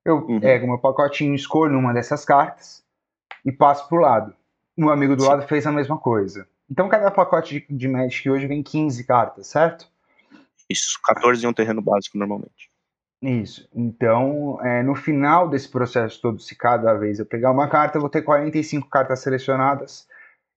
Eu 0.04 0.16
uhum. 0.16 0.40
pego 0.40 0.66
meu 0.66 0.78
pacotinho, 0.78 1.36
escolho 1.36 1.78
uma 1.78 1.94
dessas 1.94 2.24
cartas 2.24 2.82
e 3.44 3.52
passo 3.52 3.88
pro 3.88 4.00
lado. 4.00 4.34
O 4.76 4.90
amigo 4.90 5.14
do 5.14 5.22
Sim. 5.22 5.28
lado 5.28 5.46
fez 5.46 5.68
a 5.68 5.72
mesma 5.72 5.96
coisa. 5.98 6.48
Então 6.68 6.88
cada 6.88 7.12
pacote 7.12 7.60
de, 7.60 7.76
de 7.76 7.86
Magic 7.86 8.28
hoje 8.28 8.48
vem 8.48 8.60
15 8.60 9.04
cartas, 9.04 9.46
certo? 9.46 9.88
Isso, 10.70 11.00
14 11.04 11.44
em 11.44 11.48
um 11.48 11.52
terreno 11.52 11.82
básico 11.82 12.16
normalmente. 12.16 12.70
Isso. 13.20 13.68
Então, 13.74 14.58
é, 14.64 14.82
no 14.82 14.94
final 14.94 15.48
desse 15.48 15.68
processo 15.68 16.20
todo, 16.22 16.40
se 16.40 16.54
cada 16.56 16.94
vez 16.94 17.18
eu 17.18 17.26
pegar 17.26 17.50
uma 17.50 17.68
carta, 17.68 17.98
eu 17.98 18.00
vou 18.00 18.08
ter 18.08 18.22
45 18.22 18.88
cartas 18.88 19.20
selecionadas. 19.20 20.08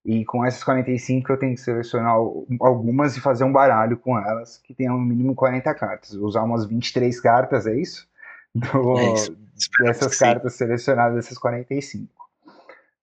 E 0.06 0.26
com 0.26 0.46
essas 0.46 0.64
45 0.64 1.32
eu 1.32 1.38
tenho 1.38 1.56
que 1.56 1.62
selecionar 1.62 2.14
algumas 2.60 3.16
e 3.16 3.22
fazer 3.22 3.46
um 3.46 3.52
baralho 3.52 3.98
com 3.98 4.18
elas, 4.18 4.58
que 4.58 4.74
tenha 4.74 4.92
no 4.92 5.00
mínimo 5.00 5.34
40 5.34 5.74
cartas. 5.74 6.14
Vou 6.14 6.28
usar 6.28 6.44
umas 6.44 6.66
23 6.66 7.20
cartas, 7.22 7.66
é 7.66 7.76
isso? 7.76 8.08
Do, 8.54 9.00
é 9.00 9.14
isso. 9.14 9.38
Dessas 9.80 10.18
cartas 10.18 10.56
selecionadas, 10.56 11.16
dessas 11.16 11.38
45. 11.38 12.08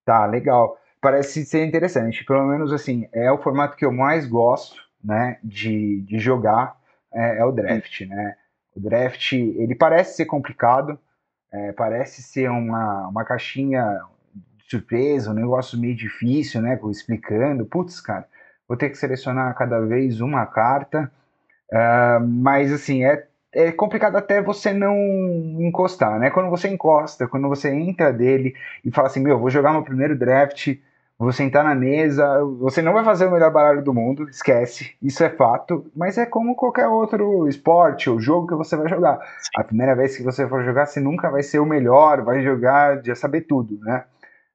Tá, 0.05 0.27
legal. 0.27 0.79
Parece 1.01 1.45
ser 1.45 1.65
interessante. 1.65 2.25
Pelo 2.25 2.47
menos 2.47 2.73
assim, 2.73 3.09
é 3.13 3.33
o 3.33 3.39
formato 3.39 3.77
que 3.77 3.85
eu 3.85 3.93
mais 3.93 4.27
gosto, 4.27 4.83
né, 5.03 5.39
de, 5.43 6.03
de 6.03 6.19
jogar, 6.19 6.77
é, 7.13 7.39
é 7.39 7.45
o 7.45 7.53
draft, 7.53 8.01
né? 8.03 8.37
O 8.75 8.81
draft, 8.81 9.33
ele 9.33 9.75
parece 9.75 10.17
ser 10.17 10.27
complicado, 10.27 10.99
é, 11.53 11.73
parece 11.73 12.23
ser 12.23 12.49
uma, 12.51 13.09
uma 13.09 13.25
caixinha 13.25 14.01
de 14.35 14.71
surpresa, 14.71 15.31
um 15.31 15.35
negócio 15.35 15.79
meio 15.79 15.97
difícil, 15.97 16.61
né? 16.61 16.79
Explicando, 16.91 17.67
putz, 17.67 18.01
cara, 18.01 18.27
vou 18.69 18.77
ter 18.77 18.89
que 18.91 18.99
selecionar 18.99 19.55
cada 19.57 19.81
vez 19.81 20.21
uma 20.21 20.47
carta, 20.47 21.11
uh, 21.73 22.25
mas 22.25 22.73
assim, 22.73 23.05
é, 23.05 23.27
é 23.53 23.73
complicado 23.73 24.17
até 24.17 24.41
você 24.41 24.73
não 24.73 24.95
encostar, 25.61 26.19
né? 26.21 26.31
Quando 26.31 26.49
você 26.51 26.69
encosta, 26.69 27.27
quando 27.27 27.49
você 27.49 27.69
entra 27.75 28.13
dele 28.13 28.55
e 28.85 28.91
fala 28.93 29.09
assim, 29.09 29.21
meu, 29.21 29.39
vou 29.39 29.51
jogar 29.51 29.73
meu 29.73 29.83
primeiro 29.83 30.17
draft, 30.17 30.77
vou 31.21 31.33
sentar 31.33 31.63
na 31.63 31.75
mesa, 31.75 32.43
você 32.59 32.81
não 32.81 32.95
vai 32.95 33.05
fazer 33.05 33.27
o 33.27 33.31
melhor 33.31 33.53
baralho 33.53 33.85
do 33.85 33.93
mundo, 33.93 34.27
esquece, 34.31 34.97
isso 35.03 35.23
é 35.23 35.29
fato, 35.29 35.85
mas 35.95 36.17
é 36.17 36.25
como 36.25 36.57
qualquer 36.57 36.89
outro 36.89 37.47
esporte 37.47 38.09
ou 38.09 38.19
jogo 38.19 38.47
que 38.47 38.55
você 38.55 38.75
vai 38.75 38.89
jogar. 38.89 39.19
Sim. 39.39 39.51
A 39.55 39.63
primeira 39.63 39.95
vez 39.95 40.17
que 40.17 40.23
você 40.23 40.49
for 40.49 40.65
jogar, 40.65 40.87
você 40.87 40.99
nunca 40.99 41.29
vai 41.31 41.43
ser 41.43 41.59
o 41.59 41.67
melhor, 41.67 42.25
vai 42.25 42.43
jogar, 42.43 43.05
já 43.05 43.15
saber 43.15 43.43
tudo, 43.43 43.79
né? 43.81 44.05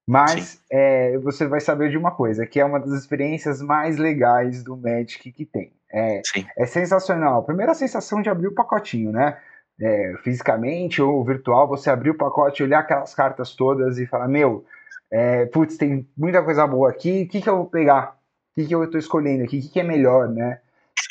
Mas 0.08 0.60
é, 0.72 1.18
você 1.20 1.48
vai 1.48 1.60
saber 1.60 1.90
de 1.90 1.98
uma 1.98 2.12
coisa, 2.12 2.48
que 2.48 2.60
é 2.60 2.66
uma 2.66 2.80
das 2.80 2.94
experiências 2.94 3.62
mais 3.62 3.98
legais 3.98 4.64
do 4.64 4.76
Magic 4.76 5.32
que 5.32 5.46
tem. 5.46 5.72
É, 5.94 6.22
é 6.58 6.66
sensacional. 6.66 7.44
Primeira 7.44 7.76
sensação 7.76 8.24
de 8.24 8.30
abrir 8.30 8.48
o 8.48 8.56
pacotinho, 8.56 9.12
né? 9.12 9.38
É, 9.80 10.14
fisicamente 10.24 11.02
ou 11.02 11.24
virtual, 11.24 11.68
você 11.68 11.90
abrir 11.92 12.10
o 12.10 12.18
pacote, 12.18 12.64
olhar 12.64 12.80
aquelas 12.80 13.14
cartas 13.14 13.54
todas 13.54 14.00
e 14.00 14.06
falar, 14.06 14.28
meu, 14.28 14.66
é, 15.12 15.46
putz, 15.46 15.78
tem 15.78 16.08
muita 16.18 16.44
coisa 16.44 16.66
boa 16.66 16.90
aqui, 16.90 17.24
o 17.24 17.28
que, 17.28 17.42
que 17.42 17.50
eu 17.50 17.58
vou 17.58 17.66
pegar? 17.66 18.18
O 18.52 18.56
que, 18.56 18.68
que 18.68 18.76
eu 18.76 18.84
estou 18.84 19.00
escolhendo 19.00 19.44
aqui? 19.44 19.60
O 19.60 19.62
que, 19.62 19.70
que 19.70 19.80
é 19.80 19.84
melhor, 19.84 20.30
né? 20.30 20.62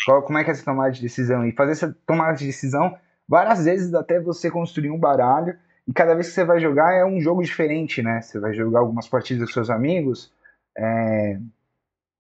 Qual, 0.04 0.22
como 0.22 0.38
é 0.38 0.44
que 0.44 0.50
é 0.50 0.52
essa 0.52 0.64
tomada 0.64 0.90
de 0.90 1.00
decisão? 1.00 1.46
E 1.46 1.52
fazer 1.52 1.72
essa 1.72 1.96
tomada 2.06 2.36
de 2.36 2.46
decisão 2.46 2.96
várias 3.28 3.64
vezes 3.64 3.94
até 3.94 4.20
você 4.20 4.50
construir 4.50 4.90
um 4.90 4.98
baralho. 4.98 5.56
E 5.86 5.92
cada 5.92 6.14
vez 6.14 6.28
que 6.28 6.34
você 6.34 6.44
vai 6.44 6.60
jogar 6.60 6.94
é 6.94 7.04
um 7.04 7.20
jogo 7.20 7.42
diferente, 7.42 8.02
né? 8.02 8.22
Você 8.22 8.38
vai 8.38 8.54
jogar 8.54 8.80
algumas 8.80 9.06
partidas 9.06 9.48
com 9.48 9.54
seus 9.54 9.70
amigos. 9.70 10.32
É, 10.76 11.38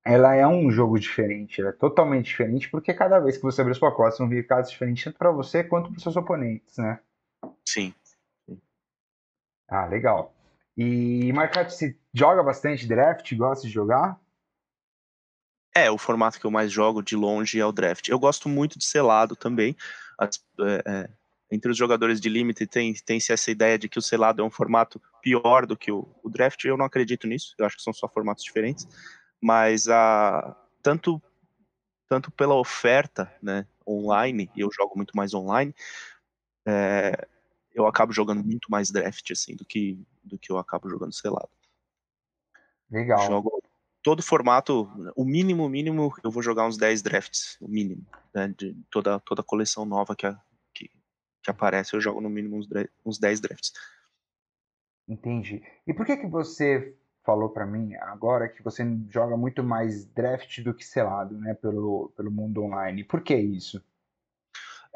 ela 0.04 0.34
é 0.34 0.46
um 0.46 0.70
jogo 0.70 0.98
diferente, 0.98 1.60
ela 1.60 1.70
é 1.70 1.72
totalmente 1.72 2.26
diferente, 2.26 2.70
porque 2.70 2.92
cada 2.92 3.18
vez 3.18 3.38
que 3.38 3.42
você 3.42 3.62
abre 3.62 3.72
os 3.72 3.78
pacotes 3.78 4.18
vão 4.18 4.28
vir 4.28 4.46
cartas 4.46 4.70
diferentes 4.70 5.02
tanto 5.02 5.16
para 5.16 5.30
você 5.30 5.64
quanto 5.64 5.90
para 5.90 5.98
seus 5.98 6.16
oponentes, 6.16 6.76
né? 6.76 7.00
Sim. 7.66 7.94
Ah, 9.66 9.86
legal. 9.86 10.34
E, 10.76 11.32
Marcato, 11.32 11.72
você 11.72 11.96
joga 12.12 12.42
bastante 12.42 12.86
draft? 12.86 13.32
Gosta 13.34 13.66
de 13.66 13.72
jogar? 13.72 14.18
É, 15.74 15.90
o 15.90 15.98
formato 15.98 16.38
que 16.38 16.46
eu 16.46 16.50
mais 16.50 16.70
jogo 16.70 17.02
de 17.02 17.16
longe 17.16 17.58
é 17.58 17.66
o 17.66 17.72
draft. 17.72 18.08
Eu 18.08 18.18
gosto 18.18 18.48
muito 18.48 18.78
de 18.78 18.84
selado 18.84 19.34
também. 19.34 19.76
As, 20.16 20.44
é, 20.60 20.82
é, 20.86 21.10
entre 21.50 21.70
os 21.70 21.76
jogadores 21.76 22.20
de 22.20 22.28
limite 22.28 22.66
tem, 22.66 22.94
tem-se 22.94 23.32
essa 23.32 23.50
ideia 23.50 23.78
de 23.78 23.88
que 23.88 23.98
o 23.98 24.02
selado 24.02 24.40
é 24.40 24.44
um 24.44 24.50
formato 24.50 25.00
pior 25.20 25.66
do 25.66 25.76
que 25.76 25.90
o, 25.90 26.08
o, 26.22 26.30
draft. 26.30 26.64
Eu 26.64 26.76
não 26.76 26.84
acredito 26.84 27.26
nisso. 27.26 27.54
Eu 27.58 27.66
acho 27.66 27.76
que 27.76 27.82
são 27.82 27.92
só 27.92 28.08
formatos 28.08 28.44
diferentes. 28.44 28.86
Mas 29.40 29.88
a, 29.88 30.56
tanto, 30.82 31.20
tanto 32.08 32.30
pela 32.30 32.54
oferta 32.54 33.32
né, 33.42 33.66
online, 33.86 34.50
e 34.54 34.60
eu 34.60 34.70
jogo 34.72 34.94
muito 34.96 35.16
mais 35.16 35.34
online, 35.34 35.74
é, 36.66 37.26
eu 37.74 37.86
acabo 37.86 38.12
jogando 38.12 38.42
muito 38.44 38.70
mais 38.70 38.90
draft 38.90 39.30
assim 39.30 39.56
do 39.56 39.64
que 39.64 39.98
do 40.22 40.38
que 40.38 40.50
eu 40.50 40.58
acabo 40.58 40.88
jogando 40.88 41.12
selado. 41.12 41.50
Legal. 42.90 43.26
Jogo 43.26 43.60
todo 44.04 44.22
formato, 44.22 44.86
o 45.16 45.24
mínimo, 45.24 45.66
mínimo, 45.66 46.14
eu 46.22 46.30
vou 46.30 46.42
jogar 46.42 46.66
uns 46.66 46.76
10 46.76 47.00
drafts, 47.00 47.56
o 47.58 47.66
mínimo, 47.66 48.06
né, 48.34 48.54
de 48.56 48.76
toda, 48.90 49.18
toda 49.18 49.42
coleção 49.42 49.86
nova 49.86 50.14
que, 50.14 50.26
a, 50.26 50.38
que, 50.74 50.90
que, 51.42 51.50
aparece, 51.50 51.96
eu 51.96 52.00
jogo 52.02 52.20
no 52.20 52.28
mínimo 52.28 52.58
uns, 52.58 52.68
uns 53.04 53.18
10 53.18 53.40
drafts. 53.40 53.72
Entendi. 55.08 55.62
E 55.86 55.94
por 55.94 56.04
que 56.04 56.18
que 56.18 56.26
você 56.26 56.94
falou 57.24 57.48
para 57.48 57.64
mim 57.64 57.94
agora 57.94 58.46
que 58.46 58.62
você 58.62 58.84
joga 59.08 59.38
muito 59.38 59.64
mais 59.64 60.04
draft 60.04 60.60
do 60.60 60.74
que 60.74 60.84
selado, 60.84 61.38
né, 61.38 61.54
pelo, 61.54 62.12
pelo 62.14 62.30
mundo 62.30 62.62
online? 62.62 63.04
Por 63.04 63.22
que 63.22 63.34
isso? 63.34 63.82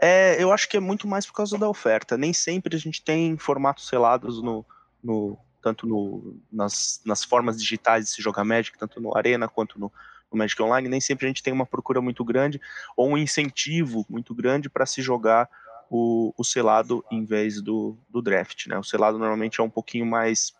É, 0.00 0.40
eu 0.43 0.52
acho 0.52 0.69
que 0.69 0.76
é 0.76 0.81
muito 0.81 1.09
mais 1.09 1.26
por 1.26 1.33
causa 1.33 1.59
da 1.59 1.69
oferta. 1.69 2.17
Nem 2.17 2.33
sempre 2.33 2.76
a 2.76 2.78
gente 2.78 3.02
tem 3.02 3.37
formatos 3.37 3.88
selados 3.88 4.40
no, 4.40 4.64
no, 5.02 5.37
tanto 5.61 5.87
no, 5.87 6.37
nas, 6.52 7.00
nas 7.05 7.25
formas 7.25 7.61
digitais 7.61 8.07
de 8.07 8.11
se 8.12 8.23
jogar 8.23 8.45
Magic, 8.45 8.78
tanto 8.78 9.00
no 9.00 9.17
Arena 9.17 9.49
quanto 9.49 9.78
no, 9.78 9.93
no 10.31 10.38
Magic 10.38 10.61
Online, 10.62 10.88
nem 10.88 11.00
sempre 11.00 11.26
a 11.26 11.28
gente 11.28 11.43
tem 11.43 11.52
uma 11.52 11.67
procura 11.67 12.00
muito 12.00 12.25
grande 12.25 12.61
ou 12.97 13.09
um 13.09 13.19
incentivo 13.19 14.07
muito 14.09 14.35
grande 14.35 14.71
para 14.71 14.87
se 14.87 15.02
jogar 15.02 15.49
o, 15.90 16.33
o, 16.37 16.45
selado 16.45 17.05
em 17.11 17.25
vez 17.25 17.61
do, 17.61 17.99
do 18.09 18.23
draft. 18.23 18.67
Né? 18.67 18.78
O 18.78 18.85
selado 18.85 19.19
normalmente 19.19 19.61
é 19.61 19.64
um 19.64 19.71
pouquinho 19.71 20.07
mais. 20.07 20.55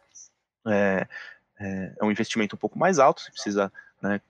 É, 0.67 1.07
é, 1.61 1.93
é 2.01 2.05
um 2.05 2.11
investimento 2.11 2.57
um 2.57 2.59
pouco 2.59 2.79
mais 2.79 2.99
alto, 2.99 3.23
você 3.23 3.31
precisa 3.31 3.73
né, 4.03 4.21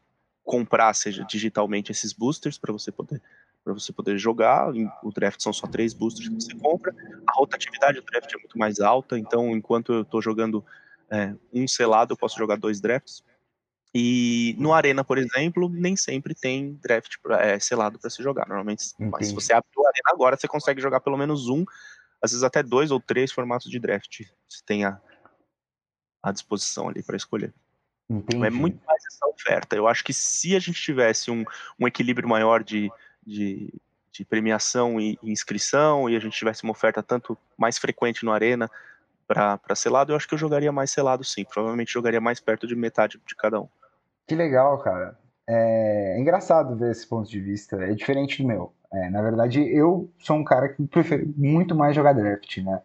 comprar, 0.45 0.95
seja 0.95 1.25
digitalmente, 1.25 1.93
esses 1.93 2.13
boosters 2.13 2.59
para 2.59 2.73
você 2.73 2.93
poder 2.93 3.23
para 3.69 3.75
você 3.75 3.93
poder 3.93 4.19
jogar. 4.19 4.73
O 5.03 5.13
draft 5.13 5.41
são 5.41 5.53
só 5.53 5.67
três 5.67 5.93
boosters 5.93 6.29
que 6.29 6.35
você 6.35 6.55
compra. 6.55 6.95
A 7.27 7.33
rotatividade 7.35 8.01
do 8.01 8.07
draft 8.07 8.33
é 8.33 8.39
muito 8.39 8.59
mais 8.59 8.81
alta, 8.81 9.19
então 9.19 9.51
enquanto 9.51 9.93
eu 9.93 10.03
estou 10.03 10.23
jogando 10.23 10.65
é, 11.11 11.35
um 11.53 11.69
selado, 11.69 12.15
eu 12.15 12.17
posso 12.17 12.39
jogar 12.39 12.57
dois 12.57 12.81
drafts. 12.81 13.23
E 13.95 14.55
no 14.59 14.73
Arena, 14.73 15.03
por 15.05 15.19
exemplo, 15.19 15.69
nem 15.69 15.97
sempre 15.97 16.35
tem 16.35 16.75
draft 16.83 17.17
pra, 17.23 17.43
é, 17.45 17.59
selado 17.59 17.99
para 17.99 18.11
se 18.11 18.23
jogar. 18.23 18.47
Normalmente, 18.47 18.87
Entendi. 18.95 19.11
mas 19.11 19.27
se 19.29 19.35
você 19.35 19.53
abre 19.53 19.69
o 19.77 19.87
Arena 19.87 20.11
agora, 20.13 20.37
você 20.37 20.49
consegue 20.49 20.81
jogar 20.81 21.01
pelo 21.01 21.17
menos 21.17 21.49
um, 21.49 21.65
às 22.23 22.31
vezes 22.31 22.45
até 22.45 22.63
dois 22.63 22.91
ou 22.91 23.01
três 23.01 23.33
formatos 23.33 23.71
de 23.71 23.79
draft. 23.79 24.23
Você 24.49 24.63
tem 24.65 24.85
a, 24.85 25.01
à 26.23 26.33
disposição 26.33 26.89
ali 26.89 27.03
para 27.03 27.17
escolher. 27.17 27.53
Entendi. 28.11 28.47
É 28.47 28.51
muito 28.51 28.81
mais 28.87 29.03
essa 29.05 29.27
oferta. 29.27 29.77
Eu 29.77 29.87
acho 29.87 30.03
que 30.03 30.15
se 30.15 30.57
a 30.57 30.59
gente 30.59 30.81
tivesse 30.81 31.31
um, 31.31 31.45
um 31.79 31.87
equilíbrio 31.87 32.29
maior 32.29 32.63
de, 32.63 32.91
de, 33.29 33.73
de 34.11 34.25
premiação 34.25 35.01
e, 35.01 35.19
inscrição 35.23 36.09
e 36.09 36.17
a 36.17 36.21
gente 36.21 36.37
tivesse 36.37 36.65
uma 36.65 36.73
oferta 36.73 37.03
tanto 37.03 37.37
mais 37.57 37.79
frequente 37.79 38.25
no 38.25 38.33
Arena 38.33 38.71
para 39.27 39.75
selado, 39.75 40.13
eu 40.13 40.17
acho 40.17 40.27
que 40.27 40.33
eu 40.33 40.39
jogaria 40.39 40.73
mais 40.73 40.91
selado 40.91 41.23
sim. 41.23 41.45
Provavelmente 41.45 41.93
jogaria 41.93 42.21
mais 42.21 42.41
perto 42.41 42.67
de 42.67 42.75
metade 42.75 43.21
de 43.27 43.37
cada 43.37 43.61
um. 43.61 43.69
Que 44.27 44.35
legal, 44.35 44.79
cara. 44.79 45.19
É, 45.47 46.17
é 46.17 46.21
engraçado 46.21 46.77
ver 46.77 46.91
esse 46.91 47.07
ponto 47.07 47.29
de 47.29 47.39
vista. 47.39 47.77
É 47.77 47.93
diferente 47.93 48.43
do 48.43 48.49
meu. 48.49 48.73
É, 48.91 49.11
na 49.11 49.21
verdade, 49.21 49.61
eu 49.61 50.11
sou 50.19 50.37
um 50.37 50.45
cara 50.45 50.71
que 50.71 50.87
prefere 50.87 51.27
muito 51.37 51.75
mais 51.75 51.95
jogar 51.95 52.15
draft, 52.15 52.57
né? 52.59 52.81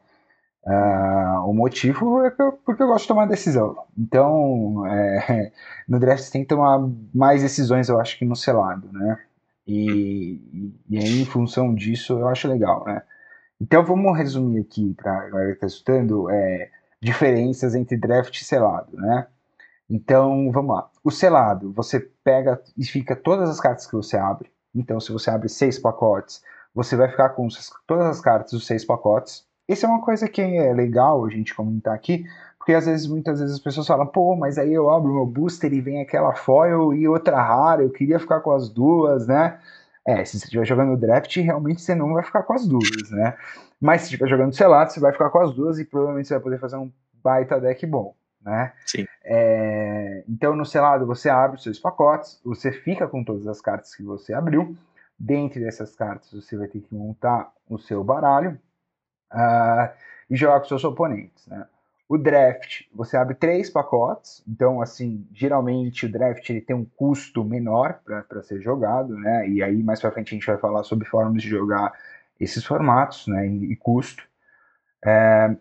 Uh, 0.66 1.50
o 1.50 1.54
motivo 1.54 2.26
é 2.26 2.34
eu, 2.40 2.54
porque 2.66 2.82
eu 2.82 2.88
gosto 2.88 3.04
de 3.04 3.08
tomar 3.10 3.26
decisão. 3.26 3.86
Então, 3.98 4.86
é, 4.88 5.52
no 5.88 6.00
draft 6.00 6.24
você 6.24 6.32
tem 6.32 6.42
que 6.42 6.48
tomar 6.50 6.80
mais 7.14 7.42
decisões, 7.42 7.88
eu 7.88 8.00
acho, 8.00 8.18
que 8.18 8.26
no 8.26 8.36
selado, 8.36 8.92
né? 8.92 9.18
E, 9.68 10.74
e 10.90 10.98
aí, 10.98 11.22
em 11.22 11.26
função 11.26 11.74
disso, 11.74 12.14
eu 12.14 12.28
acho 12.28 12.48
legal, 12.48 12.84
né? 12.86 13.02
Então, 13.62 13.84
vamos 13.86 14.18
resumir 14.18 14.60
aqui 14.60 14.94
para 14.94 15.18
a 15.18 15.30
galera 15.30 15.50
que 15.52 15.54
está 15.56 15.68
escutando 15.68 16.30
é, 16.30 16.70
diferenças 17.02 17.76
entre 17.76 17.96
draft 17.98 18.36
e 18.36 18.44
selado, 18.44 18.98
né? 18.98 19.28
Então, 19.90 20.52
vamos 20.52 20.76
lá. 20.76 20.90
O 21.04 21.12
selado, 21.12 21.72
você 21.72 22.00
pega 22.24 22.62
e 22.78 22.86
fica 22.86 23.16
todas 23.16 23.50
as 23.50 23.60
cartas 23.60 23.86
que 23.86 23.96
você 23.96 24.18
abre. 24.18 24.52
Então, 24.74 25.00
se 25.00 25.12
você 25.12 25.30
abre 25.30 25.48
seis 25.48 25.78
pacotes, 25.78 26.42
você 26.74 26.96
vai 26.96 27.10
ficar 27.10 27.30
com 27.30 27.48
todas 27.86 28.08
as 28.08 28.20
cartas 28.20 28.52
dos 28.52 28.66
seis 28.66 28.84
pacotes. 28.84 29.46
Isso 29.68 29.86
é 29.86 29.90
uma 29.90 30.02
coisa 30.02 30.28
que 30.28 30.42
é 30.42 30.74
legal 30.74 31.24
a 31.26 31.30
gente 31.30 31.54
comentar 31.54 31.94
aqui, 31.94 32.26
porque 32.64 32.74
às 32.74 32.86
vezes, 32.86 33.06
muitas 33.08 33.42
vezes 33.42 33.56
as 33.56 33.62
pessoas 33.62 33.86
falam, 33.86 34.08
pô, 34.08 34.38
mas 34.38 34.58
aí 34.58 34.74
eu 34.74 34.90
abro 34.90 35.14
meu 35.14 35.26
booster 35.26 35.74
e 35.74 35.82
vem 35.82 36.02
aquela 36.02 36.34
foil 36.34 36.94
e 36.94 37.06
outra 37.06 37.36
rara, 37.36 37.84
eu 37.84 37.90
queria 37.90 38.18
ficar 38.18 38.40
com 38.40 38.54
as 38.54 38.70
duas, 38.70 39.28
né? 39.28 39.60
É, 40.08 40.24
se 40.24 40.40
você 40.40 40.46
estiver 40.46 40.66
jogando 40.66 40.96
draft, 40.96 41.36
realmente 41.36 41.82
você 41.82 41.94
não 41.94 42.14
vai 42.14 42.24
ficar 42.24 42.42
com 42.44 42.54
as 42.54 42.66
duas, 42.66 43.12
né? 43.12 43.36
Mas 43.82 44.04
se 44.04 44.06
estiver 44.06 44.30
jogando 44.30 44.56
selado, 44.56 44.94
você 44.94 45.02
vai 45.02 45.12
ficar 45.12 45.30
com 45.30 45.40
as 45.40 45.54
duas 45.54 45.78
e 45.78 45.84
provavelmente 45.84 46.30
você 46.30 46.36
vai 46.36 46.44
poder 46.44 46.58
fazer 46.58 46.78
um 46.78 46.90
baita 47.22 47.60
deck 47.60 47.86
bom, 47.86 48.16
né? 48.42 48.72
Sim. 48.86 49.06
É, 49.26 50.24
então 50.30 50.56
no 50.56 50.66
selado 50.66 51.06
você 51.06 51.28
abre 51.30 51.58
os 51.58 51.64
seus 51.64 51.78
pacotes, 51.78 52.40
você 52.46 52.72
fica 52.72 53.10
com 53.10 53.26
todas 53.26 53.46
as 53.46 53.60
cartas 53.60 53.94
que 53.94 54.04
você 54.04 54.34
abriu. 54.34 54.74
Dentre 55.20 55.60
dessas 55.60 55.94
cartas 55.98 56.32
você 56.32 56.56
vai 56.56 56.70
ter 56.70 56.80
que 56.80 56.96
montar 56.96 57.52
o 57.70 57.78
seu 57.78 58.02
baralho. 58.06 58.58
uh, 59.34 59.92
e 60.30 60.36
jogar 60.38 60.62
com 60.62 60.68
seus 60.68 60.84
oponentes. 60.86 61.46
Né? 61.48 61.66
O 62.14 62.18
draft, 62.20 62.84
você 62.94 63.18
abre 63.18 63.34
três 63.34 63.72
pacotes, 63.72 64.44
então, 64.48 64.80
assim, 64.80 65.28
geralmente 65.34 66.06
o 66.06 66.12
draft 66.12 66.48
ele 66.48 66.62
tem 66.62 66.76
um 66.76 66.86
custo 66.86 67.44
menor 67.44 68.02
para 68.06 68.44
ser 68.44 68.62
jogado, 68.62 69.18
né? 69.18 69.50
E 69.50 69.64
aí, 69.64 69.82
mais 69.82 70.00
para 70.00 70.12
frente, 70.12 70.28
a 70.28 70.38
gente 70.38 70.46
vai 70.46 70.58
falar 70.58 70.84
sobre 70.84 71.08
formas 71.08 71.42
de 71.42 71.50
jogar 71.50 71.92
esses 72.40 72.64
formatos, 72.64 73.26
né? 73.26 73.48
E, 73.48 73.72
e 73.72 73.76
custo. 73.76 74.24
É, 75.04 75.56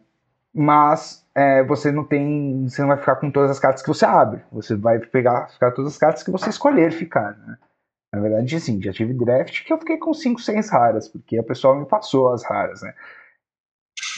mas 0.52 1.26
é, 1.34 1.64
você 1.64 1.90
não 1.90 2.04
tem, 2.04 2.68
você 2.68 2.82
não 2.82 2.88
vai 2.88 2.98
ficar 2.98 3.16
com 3.16 3.30
todas 3.30 3.50
as 3.50 3.58
cartas 3.58 3.80
que 3.80 3.88
você 3.88 4.04
abre. 4.04 4.42
Você 4.52 4.76
vai 4.76 4.98
pegar, 4.98 5.48
ficar 5.48 5.70
todas 5.70 5.92
as 5.92 5.98
cartas 5.98 6.22
que 6.22 6.30
você 6.30 6.50
escolher 6.50 6.92
ficar, 6.92 7.34
né? 7.34 7.56
Na 8.12 8.20
verdade, 8.20 8.60
sim, 8.60 8.78
já 8.82 8.92
tive 8.92 9.14
draft 9.14 9.64
que 9.64 9.72
eu 9.72 9.78
fiquei 9.78 9.96
com 9.96 10.12
5, 10.12 10.38
6 10.38 10.68
raras, 10.68 11.08
porque 11.08 11.38
a 11.38 11.42
pessoa 11.42 11.80
me 11.80 11.86
passou 11.86 12.30
as 12.30 12.44
raras, 12.44 12.82
né? 12.82 12.92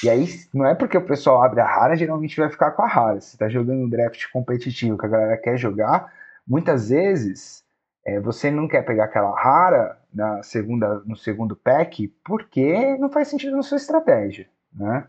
E 0.05 0.11
aí, 0.11 0.27
não 0.53 0.67
é 0.67 0.75
porque 0.75 0.99
o 0.99 1.07
pessoal 1.07 1.43
abre 1.43 1.61
a 1.61 1.67
rara, 1.67 1.97
geralmente 1.97 2.39
vai 2.39 2.51
ficar 2.51 2.73
com 2.73 2.83
a 2.83 2.87
rara. 2.87 3.21
Se 3.23 3.39
tá 3.39 3.49
jogando 3.49 3.85
um 3.85 3.89
draft 3.89 4.31
competitivo 4.31 4.99
que 4.99 5.07
a 5.07 5.09
galera 5.09 5.37
quer 5.39 5.57
jogar, 5.57 6.13
muitas 6.47 6.91
vezes 6.91 7.65
é, 8.05 8.21
você 8.21 8.51
não 8.51 8.69
quer 8.69 8.83
pegar 8.85 9.05
aquela 9.05 9.35
rara 9.35 9.99
na 10.13 10.43
segunda, 10.43 11.01
no 11.07 11.17
segundo 11.17 11.57
pack 11.57 12.09
porque 12.23 12.99
não 12.99 13.11
faz 13.11 13.29
sentido 13.29 13.57
na 13.57 13.63
sua 13.63 13.79
estratégia, 13.79 14.47
né? 14.75 15.07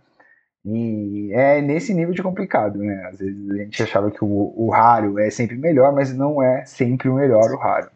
E 0.64 1.30
é 1.34 1.62
nesse 1.62 1.94
nível 1.94 2.14
de 2.14 2.24
complicado, 2.24 2.80
né? 2.80 3.06
Às 3.12 3.20
vezes 3.20 3.52
a 3.52 3.58
gente 3.58 3.84
achava 3.84 4.10
que 4.10 4.24
o, 4.24 4.54
o 4.56 4.70
raro 4.70 5.20
é 5.20 5.30
sempre 5.30 5.58
melhor, 5.58 5.94
mas 5.94 6.14
não 6.16 6.42
é 6.42 6.64
sempre 6.66 7.10
o 7.10 7.16
melhor 7.16 7.52
o 7.52 7.58
raro. 7.58 7.92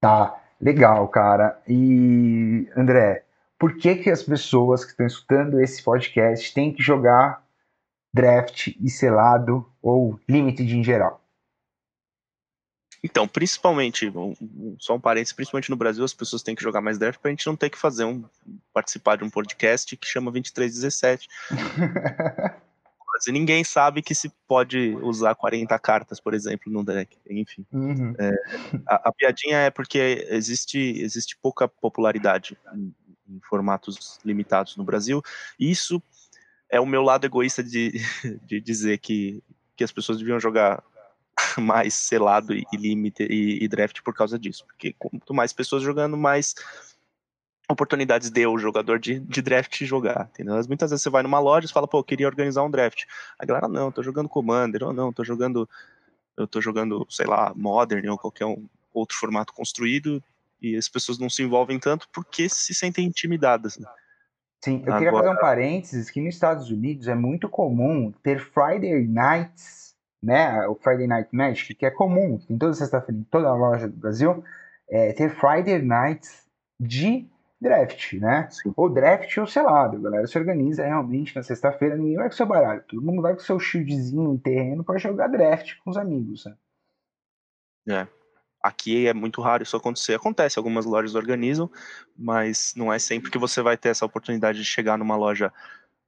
Tá, 0.00 0.40
legal, 0.60 1.06
cara. 1.08 1.60
E 1.68 2.66
André, 2.74 3.24
por 3.58 3.76
que, 3.76 3.96
que 3.96 4.10
as 4.10 4.22
pessoas 4.22 4.84
que 4.84 4.92
estão 4.92 5.06
escutando 5.06 5.60
esse 5.60 5.82
podcast 5.82 6.54
têm 6.54 6.72
que 6.72 6.82
jogar 6.82 7.44
draft 8.14 8.68
e 8.80 8.88
selado 8.88 9.66
ou 9.82 10.18
limited 10.28 10.76
em 10.76 10.84
geral? 10.84 11.20
Então, 13.02 13.28
principalmente, 13.28 14.12
só 14.78 14.96
um 14.96 15.00
parênteses, 15.00 15.32
principalmente 15.32 15.70
no 15.70 15.76
Brasil, 15.76 16.04
as 16.04 16.14
pessoas 16.14 16.42
têm 16.42 16.54
que 16.54 16.62
jogar 16.62 16.80
mais 16.80 16.98
draft 16.98 17.20
para 17.20 17.30
a 17.30 17.32
gente 17.32 17.46
não 17.46 17.56
ter 17.56 17.70
que 17.70 17.78
fazer 17.78 18.04
um 18.04 18.24
participar 18.72 19.16
de 19.16 19.24
um 19.24 19.30
podcast 19.30 19.96
que 19.96 20.06
chama 20.06 20.32
2317. 20.32 21.28
Quase 22.98 23.32
ninguém 23.32 23.64
sabe 23.64 24.02
que 24.02 24.14
se 24.14 24.30
pode 24.46 24.96
usar 25.02 25.34
40 25.34 25.78
cartas, 25.78 26.20
por 26.20 26.34
exemplo, 26.34 26.72
no 26.72 26.84
deck. 26.84 27.16
Enfim. 27.30 27.64
Uhum. 27.72 28.14
É, 28.18 28.30
a, 28.86 29.08
a, 29.08 29.12
piadinha 29.12 29.58
é 29.58 29.70
porque 29.70 30.26
existe, 30.28 30.78
existe 31.00 31.36
pouca 31.40 31.68
popularidade 31.68 32.56
formatos 33.48 34.18
limitados 34.24 34.76
no 34.76 34.84
Brasil. 34.84 35.22
E 35.58 35.70
isso 35.70 36.02
é 36.70 36.80
o 36.80 36.86
meu 36.86 37.02
lado 37.02 37.24
egoísta 37.24 37.62
de, 37.62 37.92
de 38.44 38.60
dizer 38.60 38.98
que, 38.98 39.42
que 39.76 39.84
as 39.84 39.92
pessoas 39.92 40.18
deviam 40.18 40.38
jogar 40.38 40.82
mais 41.58 41.94
selado 41.94 42.54
e, 42.54 42.66
limite 42.74 43.24
e, 43.24 43.64
e, 43.64 43.68
draft 43.68 44.02
por 44.02 44.14
causa 44.14 44.38
disso. 44.38 44.64
Porque 44.66 44.94
quanto 44.98 45.32
mais 45.34 45.52
pessoas 45.52 45.82
jogando, 45.82 46.16
mais 46.16 46.54
oportunidades 47.70 48.30
deu 48.30 48.52
o 48.52 48.58
jogador 48.58 48.98
de, 48.98 49.20
de 49.20 49.42
draft 49.42 49.84
jogar, 49.84 50.28
entendeu? 50.32 50.54
Mas 50.54 50.66
muitas 50.66 50.90
vezes 50.90 51.02
você 51.02 51.10
vai 51.10 51.22
numa 51.22 51.38
loja 51.38 51.66
e 51.66 51.72
fala, 51.72 51.86
pô, 51.86 51.98
eu 51.98 52.04
queria 52.04 52.26
organizar 52.26 52.62
um 52.62 52.70
draft. 52.70 53.04
A 53.38 53.44
galera, 53.44 53.68
não, 53.68 53.92
tô 53.92 54.02
jogando 54.02 54.28
Commander, 54.28 54.84
ou 54.84 54.92
não, 54.92 55.12
tô 55.12 55.22
jogando, 55.22 55.68
eu 56.36 56.46
tô 56.46 56.62
jogando, 56.62 57.06
sei 57.10 57.26
lá, 57.26 57.52
Modern 57.54 58.08
ou 58.08 58.18
qualquer 58.18 58.46
um 58.46 58.66
outro 58.94 59.16
formato 59.18 59.52
construído, 59.52 60.22
e 60.60 60.76
as 60.76 60.88
pessoas 60.88 61.18
não 61.18 61.30
se 61.30 61.42
envolvem 61.42 61.78
tanto 61.78 62.08
porque 62.12 62.48
se 62.48 62.74
sentem 62.74 63.06
intimidadas. 63.06 63.78
Né? 63.78 63.86
Sim, 64.62 64.78
eu 64.78 64.92
Agora... 64.92 64.98
queria 64.98 65.12
fazer 65.12 65.30
um 65.30 65.40
parênteses 65.40 66.10
que 66.10 66.20
nos 66.20 66.34
Estados 66.34 66.70
Unidos 66.70 67.08
é 67.08 67.14
muito 67.14 67.48
comum 67.48 68.12
ter 68.22 68.40
Friday 68.40 69.06
Nights, 69.06 69.94
né? 70.22 70.66
O 70.66 70.74
Friday 70.74 71.06
Night 71.06 71.28
Magic, 71.32 71.74
que 71.74 71.86
é 71.86 71.90
comum, 71.90 72.40
em 72.50 72.58
toda 72.58 72.74
sexta-feira, 72.74 73.20
em 73.20 73.24
toda 73.24 73.48
a 73.48 73.54
loja 73.54 73.88
do 73.88 73.96
Brasil, 73.96 74.42
é, 74.90 75.12
ter 75.12 75.30
Friday 75.30 75.80
Nights 75.80 76.46
de 76.80 77.28
draft, 77.60 78.14
né? 78.14 78.48
Sim. 78.50 78.72
Ou 78.76 78.88
draft 78.88 79.36
ou 79.38 79.46
selado. 79.46 79.96
A 79.96 80.00
galera 80.00 80.26
se 80.26 80.38
organiza 80.38 80.84
realmente 80.84 81.34
na 81.36 81.42
sexta-feira, 81.42 81.96
ninguém 81.96 82.16
vai 82.16 82.28
com 82.28 82.36
seu 82.36 82.46
baralho, 82.46 82.82
todo 82.88 83.02
mundo 83.02 83.22
vai 83.22 83.34
com 83.34 83.40
seu 83.40 83.58
shieldzinho 83.58 84.34
em 84.34 84.38
terreno 84.38 84.84
para 84.84 84.98
jogar 84.98 85.28
draft 85.28 85.74
com 85.84 85.90
os 85.90 85.96
amigos, 85.96 86.44
né? 86.44 86.56
É. 87.88 88.17
Aqui 88.62 89.06
é 89.06 89.14
muito 89.14 89.40
raro 89.40 89.62
isso 89.62 89.76
acontecer. 89.76 90.14
Acontece, 90.14 90.58
algumas 90.58 90.84
lojas 90.84 91.14
organizam, 91.14 91.70
mas 92.16 92.74
não 92.76 92.92
é 92.92 92.98
sempre 92.98 93.30
que 93.30 93.38
você 93.38 93.62
vai 93.62 93.76
ter 93.76 93.90
essa 93.90 94.04
oportunidade 94.04 94.58
de 94.58 94.64
chegar 94.64 94.98
numa 94.98 95.16
loja, 95.16 95.52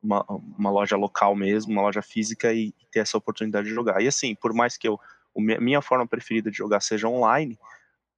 uma, 0.02 0.24
uma 0.28 0.70
loja 0.70 0.96
local 0.96 1.36
mesmo, 1.36 1.72
uma 1.72 1.82
loja 1.82 2.02
física 2.02 2.52
e 2.52 2.72
ter 2.90 3.00
essa 3.00 3.16
oportunidade 3.16 3.68
de 3.68 3.74
jogar. 3.74 4.02
E 4.02 4.08
assim, 4.08 4.34
por 4.34 4.52
mais 4.52 4.76
que 4.76 4.88
eu, 4.88 4.98
a 5.56 5.60
minha 5.60 5.80
forma 5.80 6.06
preferida 6.06 6.50
de 6.50 6.56
jogar 6.56 6.80
seja 6.80 7.08
online, 7.08 7.56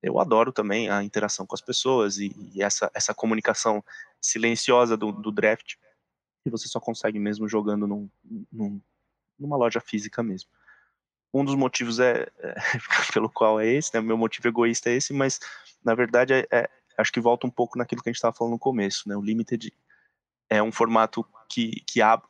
eu 0.03 0.19
adoro 0.19 0.51
também 0.51 0.89
a 0.89 1.03
interação 1.05 1.47
com 1.47 1.55
as 1.55 1.61
pessoas 1.61 2.19
e, 2.19 2.33
e 2.55 2.63
essa, 2.63 2.91
essa 2.95 3.15
comunicação 3.15 3.85
silenciosa 4.21 4.97
do, 4.97 5.13
do, 5.13 5.31
draft 5.31 5.75
que 6.43 6.51
você 6.51 6.67
só 6.67 6.81
consegue 6.81 7.21
mesmo 7.21 7.49
jogando 7.49 7.87
num, 7.87 8.11
num, 8.51 8.81
numa 9.39 9.57
loja 9.57 9.81
física 9.81 10.23
mesmo 10.23 10.51
um 11.33 11.45
dos 11.45 11.55
motivos 11.55 11.99
é, 11.99 12.29
é 12.39 12.55
pelo 13.13 13.31
qual 13.31 13.61
é 13.61 13.67
esse, 13.67 13.95
né? 13.95 14.01
Meu 14.01 14.17
motivo 14.17 14.49
egoísta 14.49 14.91
é 14.91 14.95
esse, 14.95 15.13
mas 15.13 15.41
na 15.85 15.95
verdade 15.95 16.35
é, 16.35 16.47
é, 16.51 16.71
acho 16.99 17.13
que 17.13 17.21
volta 17.21 17.47
um 17.47 17.51
pouco 17.51 17.79
naquilo 17.79 18.03
que 18.03 18.09
a 18.09 18.13
gente 18.13 18.19
estava 18.19 18.35
falando 18.35 18.53
no 18.53 18.59
começo, 18.59 19.09
né? 19.09 19.17
O 19.17 19.23
Limited 19.23 19.73
é 20.49 20.63
um 20.63 20.71
formato 20.71 21.27
que, 21.49 21.83
que 21.87 22.03
ab, 22.03 22.23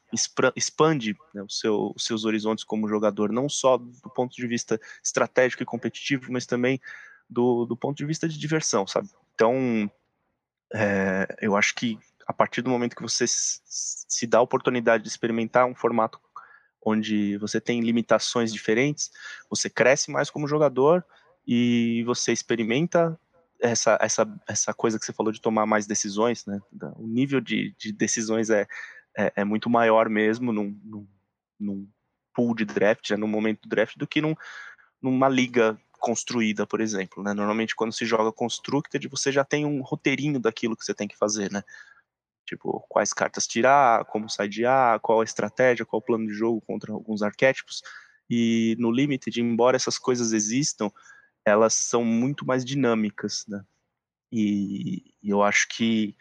expande 0.55 1.17
né, 1.35 1.45
seu, 1.49 1.93
os 1.95 2.05
seus 2.05 2.25
horizontes 2.25 2.65
como 2.65 2.89
jogador, 2.89 3.33
não 3.33 3.49
só 3.49 3.77
do 3.77 4.11
ponto 4.15 4.35
de 4.35 4.47
vista 4.47 4.81
estratégico 5.03 5.63
e 5.63 5.67
competitivo, 5.67 6.31
mas 6.31 6.47
também 6.47 6.81
do, 7.29 7.65
do 7.65 7.77
ponto 7.77 7.97
de 7.97 8.07
vista 8.07 8.29
de 8.29 8.39
diversão, 8.39 8.87
sabe? 8.87 9.09
Então, 9.35 9.91
é, 10.73 11.27
eu 11.41 11.57
acho 11.57 11.75
que 11.75 11.99
a 12.27 12.33
partir 12.33 12.63
do 12.63 12.71
momento 12.71 12.95
que 12.95 13.03
você 13.03 13.25
se 13.27 14.27
dá 14.27 14.39
a 14.39 14.43
oportunidade 14.43 15.03
de 15.03 15.09
experimentar 15.09 15.67
um 15.67 15.75
formato 15.75 16.21
onde 16.85 17.37
você 17.39 17.61
tem 17.61 17.81
limitações 17.81 18.53
diferentes, 18.53 19.11
você 19.49 19.71
cresce 19.71 20.11
mais 20.11 20.31
como 20.31 20.49
jogador 20.49 21.05
e 21.47 22.03
você 22.05 22.33
experimenta 22.33 23.19
essa, 23.61 23.97
essa, 24.01 24.41
essa 24.49 24.75
coisa 24.75 24.99
que 24.99 25.05
você 25.05 25.13
falou 25.13 25.33
de 25.33 25.41
tomar 25.41 25.67
mais 25.67 25.87
decisões, 25.87 26.45
né? 26.47 26.61
O 26.97 27.07
nível 27.07 27.41
de, 27.41 27.75
de 27.79 27.93
decisões 27.93 28.51
é, 28.51 28.67
é, 29.17 29.33
é, 29.37 29.45
muito 29.45 29.71
maior 29.71 30.09
mesmo 30.09 30.53
num, 30.53 30.77
num, 30.85 31.07
num 31.59 31.89
pool 32.35 32.55
de 32.55 32.65
draft, 32.65 33.11
né? 33.11 33.17
no 33.17 33.29
momento 33.29 33.63
do 33.63 33.69
draft, 33.69 33.97
do 33.97 34.07
que 34.07 34.21
num, 34.21 34.35
numa 35.01 35.29
liga 35.29 35.79
construída, 36.01 36.67
por 36.67 36.81
exemplo. 36.81 37.23
Né? 37.23 37.33
Normalmente, 37.33 37.77
quando 37.77 37.93
se 37.93 38.05
joga 38.05 38.33
Constructed, 38.33 39.07
você 39.09 39.31
já 39.31 39.45
tem 39.45 39.65
um 39.65 39.81
roteirinho 39.83 40.41
daquilo 40.41 40.77
que 40.77 40.85
você 40.85 40.93
tem 40.93 41.07
que 41.07 41.17
fazer, 41.17 41.51
né? 41.51 41.63
Tipo, 42.47 42.85
quais 42.89 43.13
cartas 43.13 43.47
tirar, 43.47 44.05
como 44.07 44.29
saidear, 44.29 45.01
qual 45.01 45.21
a 45.21 45.25
estratégia, 45.25 45.87
qual 45.87 46.01
o 46.01 46.05
plano 46.05 46.27
de 46.27 46.33
jogo 46.33 46.61
contra 46.61 46.93
alguns 46.93 47.23
arquétipos. 47.23 47.83
E 48.29 48.77
no 48.79 48.91
Limited, 48.91 49.41
embora 49.41 49.77
essas 49.77 49.99
coisas 49.99 50.33
existam, 50.33 50.91
elas 51.45 51.75
são 51.75 52.05
muito 52.05 52.47
mais 52.47 52.65
dinâmicas, 52.65 53.45
né? 53.49 53.63
E, 54.33 55.05
e 55.23 55.31
eu 55.31 55.43
acho 55.43 55.69
que, 55.69 56.17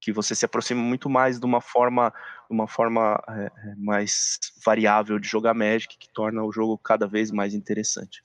que 0.00 0.12
você 0.12 0.34
se 0.34 0.44
aproxima 0.44 0.80
muito 0.80 1.10
mais 1.10 1.40
de 1.40 1.44
uma 1.44 1.60
forma, 1.60 2.12
uma 2.48 2.68
forma 2.68 3.20
é, 3.28 3.74
mais 3.76 4.38
variável 4.64 5.18
de 5.18 5.26
jogar 5.26 5.54
Magic, 5.54 5.98
que 5.98 6.12
torna 6.12 6.42
o 6.44 6.52
jogo 6.52 6.78
cada 6.78 7.06
vez 7.06 7.30
mais 7.30 7.54
interessante. 7.54 8.22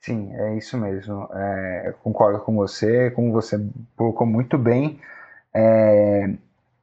Sim, 0.00 0.32
é 0.34 0.56
isso 0.58 0.76
mesmo. 0.76 1.28
É, 1.32 1.94
concordo 2.02 2.38
com 2.44 2.54
você, 2.54 3.10
como 3.12 3.32
você 3.32 3.58
colocou 3.96 4.26
muito 4.26 4.58
bem 4.58 5.00
é, 5.54 6.34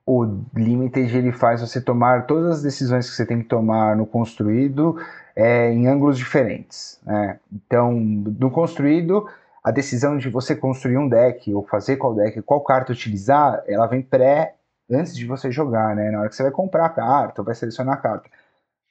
o 0.05 0.25
Limited 0.55 1.15
ele 1.15 1.31
faz 1.31 1.61
você 1.61 1.81
tomar 1.81 2.25
todas 2.25 2.57
as 2.57 2.61
decisões 2.61 3.09
que 3.09 3.15
você 3.15 3.25
tem 3.25 3.39
que 3.39 3.47
tomar 3.47 3.95
no 3.95 4.05
construído 4.05 4.97
é, 5.35 5.71
em 5.71 5.87
ângulos 5.87 6.17
diferentes. 6.17 6.99
Né? 7.03 7.39
Então, 7.51 7.93
no 7.93 8.49
construído, 8.49 9.27
a 9.63 9.71
decisão 9.71 10.17
de 10.17 10.29
você 10.29 10.55
construir 10.55 10.97
um 10.97 11.07
deck 11.07 11.53
ou 11.53 11.63
fazer 11.63 11.97
qual 11.97 12.15
deck, 12.15 12.41
qual 12.41 12.61
carta 12.61 12.93
utilizar, 12.93 13.63
ela 13.67 13.87
vem 13.87 14.01
pré 14.01 14.55
antes 14.89 15.15
de 15.15 15.25
você 15.25 15.51
jogar, 15.51 15.95
né? 15.95 16.11
Na 16.11 16.19
hora 16.19 16.29
que 16.29 16.35
você 16.35 16.43
vai 16.43 16.51
comprar 16.51 16.85
a 16.85 16.89
carta, 16.89 17.43
vai 17.43 17.55
selecionar 17.55 17.93
a 17.95 18.01
carta. 18.01 18.29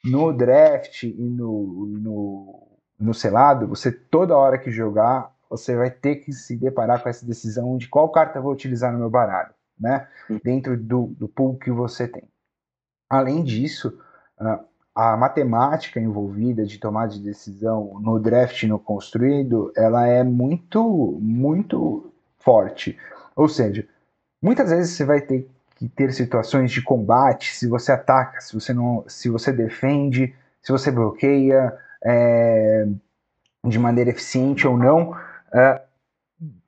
No 0.02 0.32
draft 0.32 1.02
e 1.02 1.12
no, 1.12 1.86
no, 1.98 2.68
no 2.98 3.12
selado, 3.12 3.66
você 3.66 3.92
toda 3.92 4.36
hora 4.36 4.56
que 4.56 4.70
jogar, 4.70 5.30
você 5.50 5.76
vai 5.76 5.90
ter 5.90 6.16
que 6.16 6.32
se 6.32 6.56
deparar 6.56 7.02
com 7.02 7.08
essa 7.10 7.26
decisão 7.26 7.76
de 7.76 7.86
qual 7.88 8.08
carta 8.08 8.40
vou 8.40 8.52
utilizar 8.52 8.90
no 8.92 8.98
meu 8.98 9.10
baralho 9.10 9.52
né? 9.80 10.06
Dentro 10.44 10.76
do, 10.76 11.06
do 11.18 11.26
pool 11.26 11.56
que 11.56 11.70
você 11.70 12.06
tem. 12.06 12.28
Além 13.08 13.42
disso, 13.42 13.98
a 14.94 15.16
matemática 15.16 15.98
envolvida 15.98 16.64
de 16.64 16.78
tomar 16.78 17.08
de 17.08 17.20
decisão 17.20 17.98
no 18.00 18.18
draft 18.18 18.62
no 18.64 18.78
construído, 18.78 19.72
ela 19.76 20.06
é 20.06 20.22
muito, 20.22 21.18
muito 21.20 22.12
forte. 22.38 22.98
Ou 23.34 23.48
seja, 23.48 23.86
muitas 24.42 24.70
vezes 24.70 24.94
você 24.94 25.04
vai 25.04 25.20
ter 25.20 25.48
que 25.76 25.88
ter 25.88 26.12
situações 26.12 26.70
de 26.70 26.82
combate, 26.82 27.54
se 27.54 27.66
você 27.66 27.90
ataca, 27.92 28.40
se 28.40 28.52
você 28.52 28.74
não, 28.74 29.02
se 29.08 29.30
você 29.30 29.50
defende, 29.50 30.34
se 30.62 30.70
você 30.70 30.90
bloqueia 30.90 31.74
é, 32.04 32.86
de 33.64 33.78
maneira 33.78 34.10
eficiente 34.10 34.68
ou 34.68 34.76
não, 34.76 35.16
é, 35.54 35.82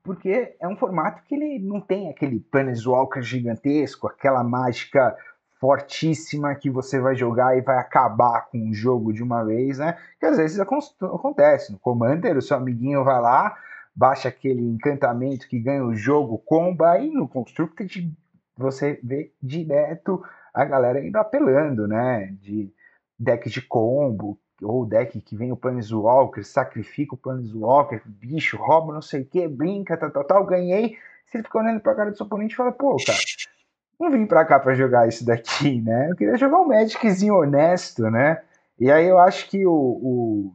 porque 0.03 0.55
é 0.59 0.67
um 0.67 0.75
formato 0.75 1.23
que 1.23 1.33
ele 1.33 1.59
não 1.59 1.79
tem 1.79 2.09
aquele 2.09 2.39
Planeswalker 2.39 3.23
gigantesco, 3.23 4.07
aquela 4.07 4.43
mágica 4.43 5.15
fortíssima 5.59 6.53
que 6.55 6.69
você 6.69 6.99
vai 6.99 7.15
jogar 7.15 7.57
e 7.57 7.61
vai 7.61 7.77
acabar 7.77 8.49
com 8.49 8.69
o 8.69 8.73
jogo 8.73 9.13
de 9.13 9.23
uma 9.23 9.45
vez, 9.45 9.79
né? 9.79 9.97
Que 10.19 10.25
às 10.25 10.35
vezes 10.35 10.59
acontece. 10.59 11.71
No 11.71 11.79
Commander, 11.79 12.37
o 12.37 12.41
seu 12.41 12.57
amiguinho 12.57 13.01
vai 13.05 13.21
lá, 13.21 13.57
baixa 13.95 14.27
aquele 14.27 14.61
encantamento 14.61 15.47
que 15.47 15.57
ganha 15.57 15.85
o 15.85 15.95
jogo, 15.95 16.37
comba, 16.39 16.99
e 16.99 17.09
no 17.09 17.29
Constructed 17.29 18.13
você 18.57 18.99
vê 19.01 19.31
direto 19.41 20.21
a 20.53 20.65
galera 20.65 21.03
indo 21.03 21.15
apelando, 21.15 21.87
né? 21.87 22.35
De 22.41 22.69
deck 23.17 23.49
de 23.49 23.61
combo, 23.61 24.37
ou 24.63 24.85
deck 24.85 25.19
que 25.21 25.35
vem 25.35 25.51
o 25.51 25.57
Planeswalker, 25.57 26.45
sacrifica 26.45 27.15
o 27.15 27.17
Planeswalker, 27.17 28.01
bicho, 28.05 28.57
rouba 28.57 28.93
não 28.93 29.01
sei 29.01 29.21
o 29.21 29.25
que, 29.25 29.47
brinca, 29.47 29.97
tal, 29.97 30.11
tal, 30.11 30.23
tal, 30.23 30.45
ganhei. 30.45 30.97
Você 31.25 31.41
fica 31.41 31.59
olhando 31.59 31.79
pra 31.79 31.95
cara 31.95 32.11
do 32.11 32.17
seu 32.17 32.25
oponente 32.25 32.53
e 32.53 32.57
fala, 32.57 32.71
pô, 32.71 32.97
cara 33.05 33.17
não 33.99 34.11
vim 34.11 34.25
para 34.25 34.45
cá 34.45 34.59
para 34.59 34.73
jogar 34.73 35.07
isso 35.07 35.25
daqui, 35.25 35.81
né? 35.81 36.09
Eu 36.09 36.15
queria 36.15 36.37
jogar 36.37 36.59
um 36.59 36.67
Magiczinho 36.67 37.35
honesto, 37.35 38.09
né? 38.09 38.41
E 38.79 38.91
aí 38.91 39.07
eu 39.07 39.17
acho 39.17 39.49
que 39.49 39.65
o, 39.65 39.71
o, 39.71 40.53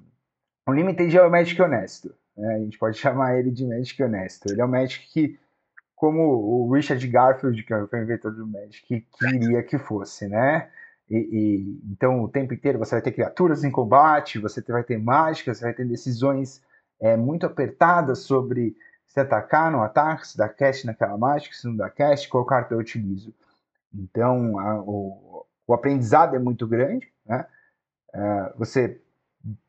o 0.67 0.73
Limited 0.73 1.17
é 1.17 1.23
o 1.23 1.31
Magic 1.31 1.61
honesto. 1.61 2.15
Né? 2.37 2.55
A 2.55 2.59
gente 2.59 2.79
pode 2.79 2.99
chamar 2.99 3.39
ele 3.39 3.51
de 3.51 3.67
Magic 3.67 4.01
honesto. 4.03 4.51
Ele 4.51 4.61
é 4.61 4.65
o 4.65 4.69
Magic 4.69 5.07
que, 5.13 5.39
como 5.97 6.23
o 6.23 6.73
Richard 6.73 7.05
Garfield, 7.07 7.63
que 7.63 7.73
é 7.73 7.77
o 7.77 7.89
inventor 7.97 8.33
do 8.33 8.47
Magic, 8.47 9.07
queria 9.19 9.63
que 9.63 9.79
fosse, 9.79 10.29
né? 10.29 10.69
E, 11.11 11.17
e, 11.17 11.81
então 11.91 12.23
o 12.23 12.29
tempo 12.29 12.53
inteiro 12.53 12.79
você 12.79 12.95
vai 12.95 13.03
ter 13.03 13.13
criaturas 13.13 13.65
em 13.65 13.71
combate, 13.71 14.39
você 14.39 14.61
vai 14.61 14.85
ter 14.85 14.99
mágicas, 14.99 15.59
você 15.59 15.65
vai 15.65 15.75
ter 15.75 15.87
decisões 15.87 16.63
é, 17.01 17.17
muito 17.17 17.47
apertadas 17.47 18.21
sobre 18.21 18.77
se 19.07 19.19
atacar, 19.19 19.73
no 19.73 19.83
ataque, 19.83 20.29
se 20.29 20.37
dá 20.37 20.49
cast 20.49 20.87
naquela 20.87 21.17
mágica, 21.17 21.55
se 21.55 21.67
não 21.67 21.77
dá 21.77 21.89
cast, 21.89 22.29
qual 22.29 22.45
carta 22.45 22.75
eu 22.75 22.79
utilizo. 22.79 23.35
Então, 23.93 24.59
a, 24.59 24.81
o, 24.81 25.47
o, 25.67 25.75
aprendizado 25.75 26.37
é 26.37 26.39
muito 26.39 26.67
grande, 26.67 27.11
né? 27.25 27.47
Uh, 28.15 28.59
você 28.59 29.01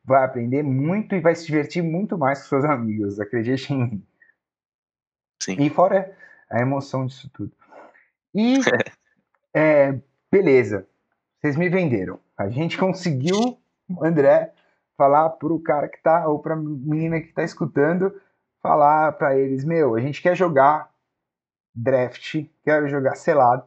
vai 0.04 0.24
aprender 0.24 0.62
muito 0.62 1.14
e 1.14 1.20
vai 1.20 1.34
se 1.34 1.46
divertir 1.46 1.82
muito 1.82 2.18
mais 2.18 2.42
com 2.42 2.48
seus 2.48 2.64
amigos, 2.64 3.18
acredite 3.18 3.72
em 3.72 3.78
mim. 3.78 4.06
Sim. 5.42 5.56
E 5.58 5.70
fora 5.70 6.14
a 6.50 6.60
emoção 6.60 7.06
disso 7.06 7.30
tudo. 7.32 7.52
E, 8.34 8.58
é, 9.54 9.98
beleza, 10.30 10.86
vocês 11.40 11.56
me 11.56 11.68
venderam. 11.68 12.18
A 12.36 12.48
gente 12.48 12.76
conseguiu, 12.76 13.58
André, 14.02 14.52
falar 14.96 15.30
pro 15.30 15.58
cara 15.60 15.88
que 15.88 16.00
tá, 16.02 16.28
ou 16.28 16.38
pra 16.38 16.54
menina 16.54 17.20
que 17.20 17.32
tá 17.32 17.42
escutando, 17.42 18.14
falar 18.62 19.12
para 19.12 19.38
eles, 19.38 19.64
meu, 19.64 19.94
a 19.94 20.00
gente 20.00 20.20
quer 20.20 20.36
jogar 20.36 20.90
draft, 21.74 22.44
quero 22.62 22.88
jogar 22.88 23.14
selado, 23.14 23.64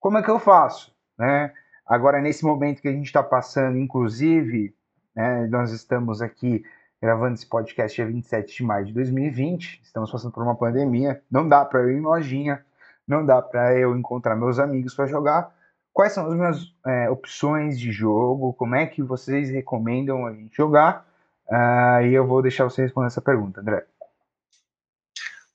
como 0.00 0.18
é 0.18 0.22
que 0.22 0.30
eu 0.30 0.40
faço? 0.40 0.92
Né? 1.16 1.52
Agora, 1.86 2.20
nesse 2.20 2.44
momento 2.44 2.82
que 2.82 2.88
a 2.88 2.92
gente 2.92 3.06
está 3.06 3.22
passando, 3.22 3.78
inclusive, 3.78 4.74
né, 5.14 5.46
nós 5.46 5.70
estamos 5.70 6.20
aqui 6.20 6.64
gravando 7.00 7.34
esse 7.34 7.46
podcast 7.46 7.94
dia 7.94 8.06
27 8.06 8.56
de 8.56 8.62
maio 8.64 8.86
de 8.86 8.92
2020, 8.92 9.80
estamos 9.84 10.10
passando 10.10 10.32
por 10.32 10.42
uma 10.42 10.56
pandemia, 10.56 11.22
não 11.30 11.48
dá 11.48 11.64
para 11.64 11.80
eu 11.80 11.90
ir 11.90 11.98
em 11.98 12.00
lojinha, 12.00 12.64
não 13.06 13.24
dá 13.24 13.40
para 13.40 13.78
eu 13.78 13.96
encontrar 13.96 14.34
meus 14.34 14.58
amigos 14.58 14.94
para 14.94 15.06
jogar. 15.06 15.54
Quais 15.94 16.12
são 16.12 16.26
as 16.26 16.34
minhas 16.34 16.74
é, 16.84 17.08
opções 17.08 17.78
de 17.78 17.92
jogo? 17.92 18.52
Como 18.54 18.74
é 18.74 18.84
que 18.84 19.00
vocês 19.00 19.48
recomendam 19.48 20.26
a 20.26 20.32
gente 20.32 20.56
jogar? 20.56 21.06
Uh, 21.48 22.02
e 22.06 22.14
eu 22.14 22.26
vou 22.26 22.42
deixar 22.42 22.64
você 22.64 22.82
responder 22.82 23.06
essa 23.06 23.20
pergunta, 23.20 23.60
André. 23.60 23.86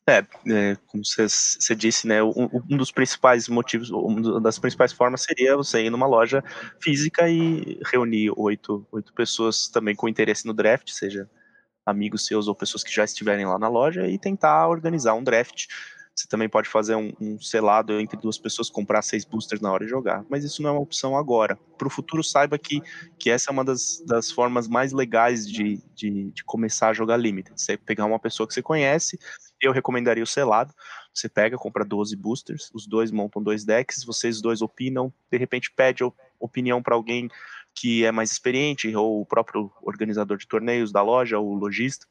É, 0.07 0.19
é 0.47 0.77
como 0.87 1.03
você 1.03 1.75
disse, 1.75 2.07
né, 2.07 2.23
um, 2.23 2.49
um, 2.53 2.77
dos 2.77 2.89
principais 2.89 3.49
motivos, 3.49 3.89
uma 3.91 4.39
das 4.39 4.57
principais 4.57 4.93
formas 4.93 5.21
seria 5.21 5.57
você 5.57 5.83
ir 5.83 5.89
numa 5.89 6.07
loja 6.07 6.41
física 6.79 7.29
e 7.29 7.77
reunir 7.91 8.31
oito, 8.37 8.87
oito 8.93 9.13
pessoas 9.13 9.67
também 9.67 9.93
com 9.93 10.07
interesse 10.07 10.47
no 10.47 10.53
draft, 10.53 10.89
seja 10.89 11.29
amigos 11.85 12.25
seus 12.25 12.47
ou 12.47 12.55
pessoas 12.55 12.83
que 12.83 12.95
já 12.95 13.03
estiverem 13.03 13.45
lá 13.45 13.59
na 13.59 13.67
loja 13.67 14.07
e 14.07 14.17
tentar 14.17 14.69
organizar 14.69 15.15
um 15.15 15.23
draft 15.23 15.67
você 16.19 16.27
também 16.27 16.49
pode 16.49 16.67
fazer 16.67 16.95
um, 16.95 17.13
um, 17.21 17.39
selado 17.39 17.97
entre 17.97 18.19
duas 18.19 18.37
pessoas, 18.37 18.69
comprar 18.69 19.01
seis 19.01 19.23
boosters 19.23 19.61
na 19.61 19.71
hora 19.71 19.85
de 19.85 19.89
jogar. 19.89 20.25
Mas 20.29 20.43
isso 20.43 20.61
não 20.61 20.69
é 20.69 20.73
uma 20.73 20.81
opção 20.81 21.15
agora. 21.15 21.57
Para 21.77 21.87
o 21.87 21.89
futuro, 21.89 22.21
saiba 22.21 22.59
que, 22.59 22.81
que 23.17 23.29
essa 23.29 23.49
é 23.49 23.53
uma 23.53 23.63
das, 23.63 24.03
das 24.05 24.29
formas 24.29 24.67
mais 24.67 24.91
legais 24.91 25.49
de, 25.49 25.81
de, 25.95 26.31
de, 26.31 26.43
começar 26.43 26.89
a 26.89 26.93
jogar 26.93 27.15
Limited. 27.15 27.59
Você 27.59 27.77
pegar 27.77 28.03
uma 28.03 28.19
pessoa 28.19 28.45
que 28.45 28.53
você 28.53 28.61
conhece, 28.61 29.17
eu 29.61 29.71
recomendaria 29.71 30.21
o 30.21 30.27
selado. 30.27 30.73
Você 31.13 31.29
pega, 31.29 31.57
compra 31.57 31.85
12 31.85 32.17
boosters, 32.17 32.69
os 32.73 32.85
dois 32.85 33.11
montam 33.11 33.41
dois 33.41 33.63
decks, 33.63 34.03
vocês 34.03 34.41
dois 34.41 34.61
opinam, 34.61 35.13
de 35.31 35.37
repente 35.37 35.71
pede 35.71 36.03
opinião 36.37 36.83
para 36.83 36.95
alguém 36.95 37.29
que 37.73 38.03
é 38.03 38.11
mais 38.11 38.29
experiente, 38.29 38.93
ou 38.93 39.21
o 39.21 39.25
próprio 39.25 39.71
organizador 39.81 40.37
de 40.37 40.47
torneios 40.47 40.91
da 40.91 41.01
loja, 41.01 41.39
ou 41.39 41.51
o 41.51 41.55
lojista, 41.55 42.05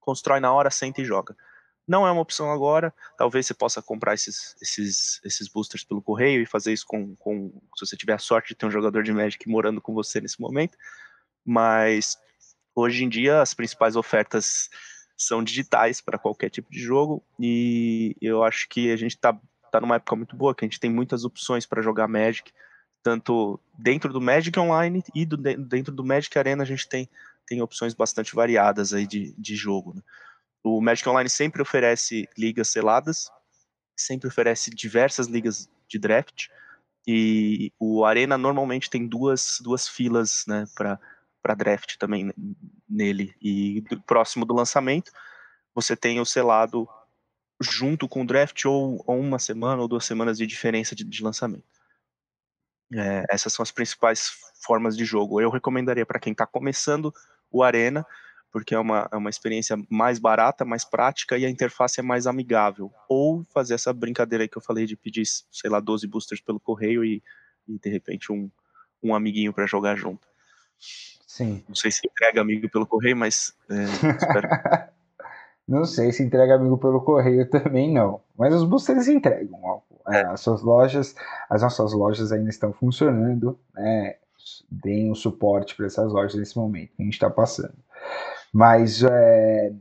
constrói 0.00 0.40
na 0.40 0.50
hora, 0.50 0.70
senta 0.70 1.02
e 1.02 1.04
joga. 1.04 1.36
Não 1.86 2.06
é 2.06 2.10
uma 2.10 2.22
opção 2.22 2.50
agora. 2.50 2.94
Talvez 3.18 3.46
você 3.46 3.54
possa 3.54 3.82
comprar 3.82 4.14
esses, 4.14 4.54
esses, 4.62 5.20
esses 5.24 5.48
boosters 5.48 5.84
pelo 5.84 6.02
correio 6.02 6.40
e 6.40 6.46
fazer 6.46 6.72
isso 6.72 6.86
com, 6.86 7.16
com. 7.16 7.50
Se 7.76 7.86
você 7.86 7.96
tiver 7.96 8.14
a 8.14 8.18
sorte 8.18 8.48
de 8.48 8.54
ter 8.54 8.66
um 8.66 8.70
jogador 8.70 9.02
de 9.02 9.12
Magic 9.12 9.48
morando 9.48 9.80
com 9.80 9.92
você 9.92 10.20
nesse 10.20 10.40
momento. 10.40 10.76
Mas 11.44 12.16
hoje 12.74 13.04
em 13.04 13.08
dia 13.08 13.42
as 13.42 13.52
principais 13.52 13.96
ofertas 13.96 14.70
são 15.16 15.42
digitais 15.42 16.00
para 16.00 16.18
qualquer 16.18 16.50
tipo 16.50 16.70
de 16.70 16.80
jogo. 16.80 17.24
E 17.38 18.16
eu 18.20 18.44
acho 18.44 18.68
que 18.68 18.90
a 18.90 18.96
gente 18.96 19.16
está 19.16 19.38
tá 19.70 19.80
numa 19.80 19.96
época 19.96 20.16
muito 20.16 20.36
boa, 20.36 20.54
que 20.54 20.64
a 20.64 20.68
gente 20.68 20.80
tem 20.80 20.90
muitas 20.90 21.24
opções 21.24 21.66
para 21.66 21.82
jogar 21.82 22.06
Magic. 22.06 22.52
Tanto 23.02 23.58
dentro 23.76 24.12
do 24.12 24.20
Magic 24.20 24.56
Online 24.58 25.02
e 25.12 25.26
do, 25.26 25.36
dentro 25.36 25.92
do 25.92 26.04
Magic 26.04 26.38
Arena 26.38 26.62
a 26.62 26.66
gente 26.66 26.88
tem, 26.88 27.08
tem 27.46 27.60
opções 27.60 27.92
bastante 27.92 28.34
variadas 28.34 28.94
aí 28.94 29.06
de, 29.06 29.34
de 29.36 29.56
jogo. 29.56 29.94
Né? 29.96 30.02
O 30.64 30.80
Magic 30.80 31.08
Online 31.08 31.28
sempre 31.28 31.62
oferece 31.62 32.28
ligas 32.36 32.68
seladas, 32.68 33.30
sempre 33.96 34.28
oferece 34.28 34.70
diversas 34.70 35.26
ligas 35.26 35.68
de 35.88 35.98
draft, 35.98 36.48
e 37.06 37.72
o 37.78 38.04
Arena 38.04 38.38
normalmente 38.38 38.88
tem 38.88 39.06
duas, 39.06 39.58
duas 39.60 39.88
filas 39.88 40.44
né, 40.46 40.64
para 40.74 41.54
draft 41.56 41.96
também 41.96 42.32
nele. 42.88 43.34
E 43.42 43.82
próximo 44.06 44.44
do 44.44 44.54
lançamento, 44.54 45.10
você 45.74 45.96
tem 45.96 46.20
o 46.20 46.24
selado 46.24 46.88
junto 47.60 48.08
com 48.08 48.22
o 48.22 48.26
draft 48.26 48.64
ou, 48.64 49.02
ou 49.06 49.18
uma 49.18 49.38
semana 49.38 49.82
ou 49.82 49.88
duas 49.88 50.04
semanas 50.04 50.38
de 50.38 50.46
diferença 50.46 50.94
de, 50.94 51.04
de 51.04 51.22
lançamento. 51.22 51.64
É, 52.94 53.24
essas 53.30 53.52
são 53.52 53.62
as 53.62 53.70
principais 53.70 54.30
formas 54.62 54.96
de 54.96 55.04
jogo. 55.04 55.40
Eu 55.40 55.50
recomendaria 55.50 56.06
para 56.06 56.20
quem 56.20 56.32
está 56.32 56.46
começando 56.46 57.12
o 57.50 57.62
Arena 57.62 58.06
porque 58.52 58.74
é 58.74 58.78
uma, 58.78 59.08
é 59.10 59.16
uma 59.16 59.30
experiência 59.30 59.76
mais 59.88 60.18
barata, 60.18 60.62
mais 60.62 60.84
prática 60.84 61.38
e 61.38 61.46
a 61.46 61.50
interface 61.50 61.98
é 61.98 62.02
mais 62.02 62.26
amigável. 62.26 62.92
Ou 63.08 63.42
fazer 63.44 63.74
essa 63.74 63.92
brincadeira 63.94 64.44
aí 64.44 64.48
que 64.48 64.58
eu 64.58 64.62
falei 64.62 64.84
de 64.84 64.94
pedir, 64.94 65.24
sei 65.50 65.70
lá, 65.70 65.80
12 65.80 66.06
boosters 66.06 66.42
pelo 66.42 66.60
correio 66.60 67.02
e, 67.02 67.22
e 67.66 67.78
de 67.78 67.88
repente 67.88 68.30
um, 68.30 68.50
um 69.02 69.14
amiguinho 69.14 69.54
para 69.54 69.66
jogar 69.66 69.96
junto. 69.96 70.28
Sim. 70.78 71.64
Não 71.66 71.74
sei 71.74 71.90
se 71.90 72.06
entrega 72.06 72.42
amigo 72.42 72.68
pelo 72.68 72.86
correio, 72.86 73.16
mas 73.16 73.54
é, 73.70 73.84
espero. 73.84 74.48
não 75.66 75.86
sei 75.86 76.12
se 76.12 76.22
entrega 76.22 76.54
amigo 76.54 76.76
pelo 76.76 77.00
correio 77.00 77.48
também 77.48 77.90
não. 77.90 78.20
Mas 78.36 78.54
os 78.54 78.64
boosters 78.64 79.08
entregam. 79.08 79.82
É. 80.08 80.26
As 80.26 80.40
suas 80.40 80.60
lojas, 80.60 81.14
as 81.48 81.62
nossas 81.62 81.94
lojas 81.94 82.32
ainda 82.32 82.50
estão 82.50 82.70
funcionando, 82.74 83.58
né? 83.74 84.16
Deem 84.70 85.10
o 85.10 85.14
suporte 85.14 85.74
para 85.74 85.86
essas 85.86 86.12
lojas 86.12 86.34
nesse 86.34 86.58
momento 86.58 86.90
que 86.96 87.02
a 87.02 87.04
gente 87.04 87.14
está 87.14 87.30
passando. 87.30 87.74
Mas 88.52 89.02
é, 89.02 89.72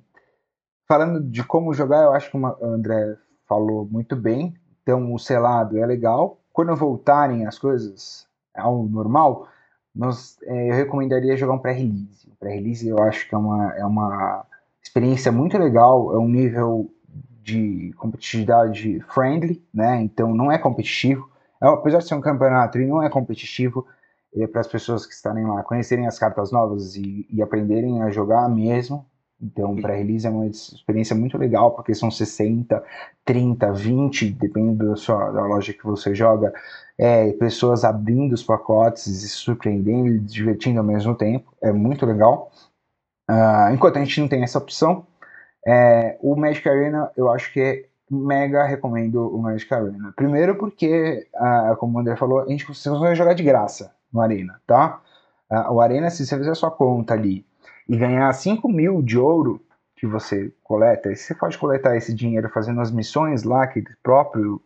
falando 0.88 1.22
de 1.22 1.44
como 1.44 1.74
jogar, 1.74 2.04
eu 2.04 2.14
acho 2.14 2.32
que 2.32 2.38
o 2.38 2.66
André 2.66 3.18
falou 3.48 3.86
muito 3.86 4.16
bem. 4.16 4.56
Então 4.82 5.14
o 5.14 5.20
selado 5.20 5.78
é 5.78 5.86
legal. 5.86 6.40
Quando 6.54 6.76
voltarem 6.76 7.46
as 7.46 7.60
coisas 7.60 8.28
ao 8.56 8.84
normal, 8.84 9.48
nós, 9.94 10.38
é, 10.44 10.70
eu 10.70 10.76
recomendaria 10.76 11.36
jogar 11.36 11.54
um 11.54 11.60
pré-release. 11.60 12.28
O 12.28 12.36
pré-release 12.38 12.88
eu 12.88 13.00
acho 13.00 13.28
que 13.28 13.36
é 13.36 13.38
uma, 13.38 13.74
é 13.76 13.86
uma 13.86 14.46
experiência 14.82 15.32
muito 15.32 15.58
legal, 15.58 16.14
é 16.14 16.18
um 16.18 16.28
nível 16.28 16.90
de 17.44 17.94
competitividade 17.98 19.00
friendly, 19.10 19.64
né? 19.74 20.02
Então 20.02 20.34
não 20.34 20.52
é 20.52 20.58
competitivo. 20.58 21.30
É, 21.62 21.68
apesar 21.68 22.00
de 22.00 22.08
ser 22.08 22.16
um 22.16 22.22
campeonato, 22.22 22.78
ele 22.78 22.88
não 22.88 23.04
é 23.04 23.10
competitivo 23.10 23.86
para 24.52 24.62
as 24.62 24.68
pessoas 24.68 25.06
que 25.06 25.14
estarem 25.14 25.46
lá 25.46 25.62
conhecerem 25.64 26.08
as 26.08 26.18
cartas 26.18 26.52
novas 26.52 26.96
e, 26.96 27.28
e, 27.30 27.42
aprenderem 27.42 28.02
a 28.02 28.10
jogar 28.10 28.48
mesmo. 28.50 29.06
Então, 29.42 29.76
pré-release 29.76 30.28
é 30.28 30.30
uma 30.30 30.46
experiência 30.46 31.16
muito 31.16 31.38
legal, 31.38 31.72
porque 31.72 31.96
são 31.96 32.12
60, 32.12 32.82
30, 33.26 33.74
20, 33.74 34.32
dependendo 34.34 34.90
da, 34.90 34.96
sua, 34.96 35.32
da 35.32 35.42
loja 35.46 35.74
que 35.74 35.84
você 35.84 36.14
joga, 36.14 36.54
é, 36.98 37.32
pessoas 37.34 37.84
abrindo 37.84 38.34
os 38.34 38.44
pacotes 38.44 39.08
e 39.08 39.20
se 39.20 39.30
surpreendendo 39.30 40.10
e 40.10 40.20
divertindo 40.20 40.80
ao 40.80 40.86
mesmo 40.86 41.16
tempo. 41.16 41.52
É 41.62 41.72
muito 41.72 42.06
legal. 42.06 42.52
Uh, 43.30 43.74
enquanto 43.74 43.98
a 43.98 44.00
gente 44.04 44.22
não 44.22 44.28
tem 44.28 44.44
essa 44.44 44.60
opção, 44.60 45.08
é, 45.66 46.18
o 46.22 46.36
Magic 46.36 46.68
Arena 46.70 47.12
eu 47.18 47.30
acho 47.32 47.52
que 47.52 47.60
é 47.60 47.86
mega 48.10 48.64
recomendo 48.64 49.28
o 49.36 49.40
Magic 49.40 49.74
Arena. 49.74 50.14
Primeiro 50.16 50.56
porque, 50.56 51.28
uh, 51.36 51.76
como 51.78 51.98
o 51.98 52.02
André 52.02 52.16
falou, 52.16 52.42
a 52.42 52.48
gente 52.48 52.66
consegue 52.66 53.16
jogar 53.16 53.34
de 53.34 53.44
graça 53.44 53.92
no 54.12 54.22
Arena, 54.22 54.62
tá? 54.66 55.02
O 55.70 55.82
Arena, 55.82 56.10
se 56.10 56.26
você 56.26 56.38
fizer 56.38 56.56
sua 56.56 56.72
conta 56.72 57.14
ali 57.14 57.46
e 57.88 57.98
ganhar 57.98 58.32
5 58.32 58.70
mil 58.70 59.02
de 59.02 59.18
ouro 59.18 59.62
que 59.96 60.08
você 60.08 60.52
coleta, 60.64 61.14
você 61.14 61.36
pode 61.36 61.58
coletar 61.58 61.96
esse 61.96 62.14
dinheiro 62.14 62.50
fazendo 62.50 62.82
as 62.82 62.90
missões 62.90 63.44
lá 63.44 63.68
que 63.68 63.80
ele 63.80 63.90
próprio 64.02 64.62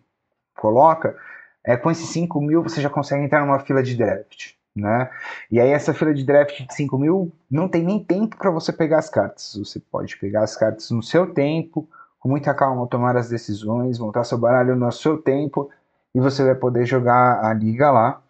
coloca, 0.55 1.15
é, 1.63 1.75
com 1.75 1.89
esses 1.89 2.08
5 2.10 2.39
mil 2.39 2.63
você 2.63 2.81
já 2.81 2.89
consegue 2.89 3.23
entrar 3.23 3.41
numa 3.45 3.60
fila 3.60 3.81
de 3.81 3.95
draft. 3.95 4.53
Né? 4.75 5.10
E 5.49 5.60
aí 5.60 5.69
essa 5.69 5.93
fila 5.93 6.13
de 6.13 6.23
draft 6.23 6.62
de 6.62 6.73
5 6.73 6.97
mil 6.97 7.31
não 7.49 7.67
tem 7.67 7.84
nem 7.84 8.03
tempo 8.03 8.38
para 8.38 8.51
você 8.51 8.73
pegar 8.73 8.99
as 8.99 9.10
cartas. 9.10 9.55
Você 9.58 9.79
pode 9.79 10.17
pegar 10.17 10.43
as 10.43 10.55
cartas 10.55 10.91
no 10.91 11.01
seu 11.01 11.34
tempo, 11.34 11.88
com 12.19 12.29
muita 12.29 12.53
calma, 12.53 12.88
tomar 12.88 13.15
as 13.15 13.29
decisões, 13.29 13.99
montar 13.99 14.23
seu 14.23 14.38
baralho 14.38 14.75
no 14.75 14.91
seu 14.91 15.17
tempo 15.17 15.69
e 16.13 16.19
você 16.19 16.43
vai 16.43 16.55
poder 16.55 16.86
jogar 16.86 17.43
a 17.43 17.53
liga 17.53 17.89
lá. 17.91 18.21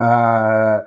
Uh, 0.00 0.86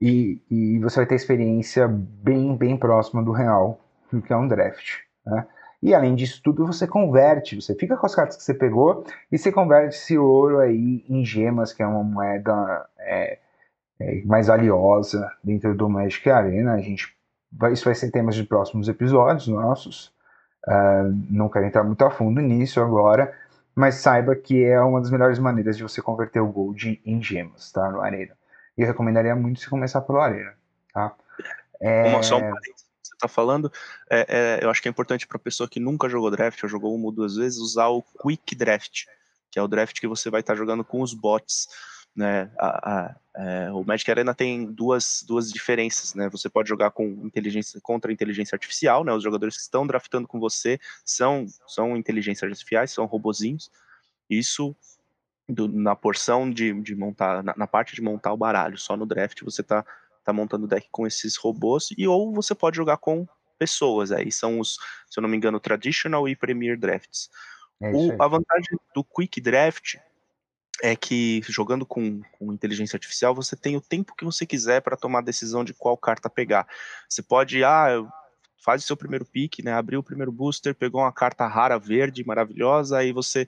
e, 0.00 0.40
e, 0.50 0.78
você 0.80 0.96
vai 0.96 1.06
ter 1.06 1.14
experiência 1.14 1.88
bem, 1.88 2.56
bem 2.56 2.76
próxima 2.76 3.22
do 3.22 3.32
real, 3.32 3.80
do 4.12 4.20
que 4.20 4.32
é 4.32 4.36
um 4.36 4.48
draft. 4.48 4.98
Né? 5.24 5.46
E 5.82 5.94
além 5.94 6.14
disso 6.14 6.40
tudo, 6.42 6.66
você 6.66 6.86
converte, 6.86 7.60
você 7.60 7.74
fica 7.74 7.96
com 7.96 8.06
as 8.06 8.14
cartas 8.14 8.36
que 8.36 8.42
você 8.42 8.54
pegou 8.54 9.04
e 9.30 9.38
você 9.38 9.52
converte 9.52 9.96
esse 9.96 10.16
ouro 10.16 10.60
aí 10.60 11.04
em 11.08 11.24
gemas, 11.24 11.72
que 11.72 11.82
é 11.82 11.86
uma 11.86 12.02
moeda 12.02 12.86
é, 12.98 13.38
é, 14.00 14.22
mais 14.24 14.46
valiosa 14.46 15.30
dentro 15.42 15.74
do 15.74 15.88
Magic 15.88 16.28
Arena. 16.28 16.74
A 16.74 16.80
gente 16.80 17.14
isso 17.72 17.84
vai 17.84 17.94
ser 17.94 18.10
temas 18.10 18.34
de 18.34 18.44
próximos 18.44 18.88
episódios 18.88 19.46
nossos. 19.46 20.12
Uh, 20.66 21.14
não 21.30 21.48
quero 21.48 21.66
entrar 21.66 21.84
muito 21.84 22.04
a 22.04 22.10
fundo 22.10 22.40
nisso 22.40 22.80
agora, 22.80 23.32
mas 23.74 23.96
saiba 23.96 24.34
que 24.34 24.64
é 24.64 24.80
uma 24.80 25.00
das 25.00 25.10
melhores 25.10 25.38
maneiras 25.38 25.76
de 25.76 25.82
você 25.82 26.00
converter 26.00 26.40
o 26.40 26.50
Gold 26.50 27.00
em 27.04 27.22
gemas, 27.22 27.70
tá? 27.70 27.90
No 27.90 28.00
Arena. 28.00 28.34
E 28.76 28.82
eu 28.82 28.86
recomendaria 28.86 29.34
muito 29.36 29.60
se 29.60 29.68
começar 29.68 30.00
pelo 30.00 30.20
Arena, 30.20 30.54
tá? 30.92 31.14
É... 31.80 32.08
Uma, 32.08 32.22
só 32.22 32.36
um 32.36 32.40
parênteses 32.40 32.84
você 33.02 33.14
está 33.14 33.28
falando, 33.28 33.72
é, 34.10 34.26
é, 34.28 34.64
eu 34.64 34.70
acho 34.70 34.82
que 34.82 34.88
é 34.88 34.90
importante 34.90 35.26
para 35.26 35.36
a 35.36 35.40
pessoa 35.40 35.68
que 35.68 35.78
nunca 35.78 36.08
jogou 36.08 36.30
draft, 36.30 36.62
ou 36.62 36.68
jogou 36.68 36.94
uma 36.94 37.06
ou 37.06 37.12
duas 37.12 37.36
vezes, 37.36 37.58
usar 37.58 37.88
o 37.88 38.02
Quick 38.02 38.54
Draft, 38.54 39.04
que 39.50 39.58
é 39.58 39.62
o 39.62 39.68
draft 39.68 40.00
que 40.00 40.08
você 40.08 40.30
vai 40.30 40.40
estar 40.40 40.54
tá 40.54 40.58
jogando 40.58 40.84
com 40.84 41.00
os 41.00 41.14
bots. 41.14 41.68
Né? 42.16 42.50
A, 42.58 42.90
a, 42.90 43.16
é, 43.36 43.72
o 43.72 43.82
Magic 43.84 44.08
Arena 44.10 44.34
tem 44.34 44.66
duas, 44.66 45.24
duas 45.26 45.50
diferenças, 45.50 46.14
né? 46.14 46.28
Você 46.28 46.48
pode 46.48 46.68
jogar 46.68 46.92
com 46.92 47.04
inteligência 47.24 47.80
contra 47.80 48.12
inteligência 48.12 48.54
artificial, 48.54 49.02
né? 49.02 49.12
Os 49.12 49.22
jogadores 49.22 49.56
que 49.56 49.62
estão 49.62 49.84
draftando 49.84 50.28
com 50.28 50.38
você 50.38 50.78
são, 51.04 51.44
são 51.66 51.96
inteligências 51.96 52.48
artificiais, 52.48 52.92
são 52.92 53.04
robozinhos. 53.04 53.68
Isso 54.30 54.76
do, 55.48 55.68
na 55.68 55.94
porção 55.94 56.50
de, 56.50 56.72
de 56.80 56.94
montar, 56.94 57.42
na, 57.42 57.54
na, 57.56 57.66
parte 57.66 57.94
de 57.94 58.02
montar 58.02 58.32
o 58.32 58.36
baralho, 58.36 58.78
só 58.78 58.96
no 58.96 59.06
draft 59.06 59.42
você 59.42 59.62
tá, 59.62 59.84
tá 60.24 60.32
montando 60.32 60.64
o 60.64 60.68
deck 60.68 60.88
com 60.90 61.06
esses 61.06 61.36
robôs, 61.36 61.88
e 61.96 62.08
ou 62.08 62.32
você 62.32 62.54
pode 62.54 62.76
jogar 62.76 62.96
com 62.96 63.26
pessoas, 63.58 64.10
aí 64.10 64.32
são 64.32 64.58
os, 64.58 64.78
se 65.08 65.18
eu 65.18 65.22
não 65.22 65.28
me 65.28 65.36
engano, 65.36 65.60
Traditional 65.60 66.28
e 66.28 66.36
Premier 66.36 66.78
Drafts. 66.78 67.30
É 67.80 67.90
o, 67.90 68.22
a 68.22 68.28
vantagem 68.28 68.78
do 68.94 69.04
Quick 69.04 69.40
Draft 69.40 69.96
é 70.82 70.96
que 70.96 71.40
jogando 71.46 71.86
com, 71.86 72.20
com, 72.38 72.52
inteligência 72.52 72.96
artificial 72.96 73.34
você 73.34 73.54
tem 73.56 73.76
o 73.76 73.80
tempo 73.80 74.14
que 74.16 74.24
você 74.24 74.44
quiser 74.44 74.80
para 74.80 74.96
tomar 74.96 75.20
a 75.20 75.22
decisão 75.22 75.64
de 75.64 75.72
qual 75.72 75.96
carta 75.96 76.28
pegar. 76.28 76.66
Você 77.08 77.22
pode, 77.22 77.62
ah, 77.62 78.04
faz 78.58 78.82
o 78.82 78.86
seu 78.86 78.96
primeiro 78.96 79.24
pick, 79.24 79.60
né? 79.62 79.72
Abriu 79.72 80.00
o 80.00 80.04
primeiro 80.04 80.32
booster, 80.32 80.74
pegou 80.74 81.00
uma 81.00 81.12
carta 81.12 81.46
rara 81.46 81.78
verde 81.78 82.24
maravilhosa, 82.26 82.98
aí 82.98 83.12
você 83.12 83.46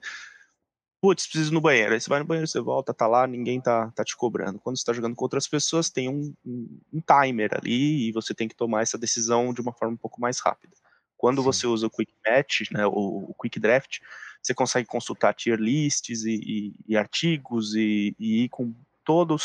putz, 1.01 1.27
preciso 1.27 1.51
ir 1.51 1.53
no 1.53 1.61
banheiro. 1.61 1.93
Aí 1.93 2.01
você 2.01 2.09
vai 2.09 2.19
no 2.19 2.25
banheiro, 2.25 2.47
você 2.47 2.59
volta, 2.59 2.93
tá 2.93 3.07
lá, 3.07 3.27
ninguém 3.27 3.61
tá, 3.61 3.91
tá 3.91 4.03
te 4.03 4.15
cobrando. 4.15 4.59
Quando 4.59 4.77
você 4.77 4.85
tá 4.85 4.93
jogando 4.93 5.15
com 5.15 5.25
outras 5.25 5.47
pessoas, 5.47 5.89
tem 5.89 6.09
um, 6.09 6.33
um, 6.45 6.79
um 6.93 7.01
timer 7.01 7.51
ali 7.53 8.09
e 8.09 8.11
você 8.11 8.33
tem 8.33 8.47
que 8.47 8.55
tomar 8.55 8.81
essa 8.81 8.97
decisão 8.97 9.53
de 9.53 9.61
uma 9.61 9.73
forma 9.73 9.93
um 9.93 9.97
pouco 9.97 10.19
mais 10.19 10.39
rápida. 10.39 10.75
Quando 11.17 11.39
Sim. 11.39 11.45
você 11.45 11.67
usa 11.67 11.87
o 11.87 11.89
Quick 11.89 12.13
Match, 12.25 12.71
né, 12.71 12.85
o, 12.85 12.91
o, 13.29 13.35
Quick 13.41 13.59
Draft, 13.59 13.99
você 14.41 14.53
consegue 14.53 14.87
consultar 14.87 15.33
tier 15.33 15.59
lists 15.59 16.23
e, 16.23 16.35
e, 16.35 16.73
e 16.87 16.97
artigos 16.97 17.75
e, 17.75 18.15
e, 18.19 18.43
ir 18.43 18.49
com 18.49 18.73
todo, 19.03 19.35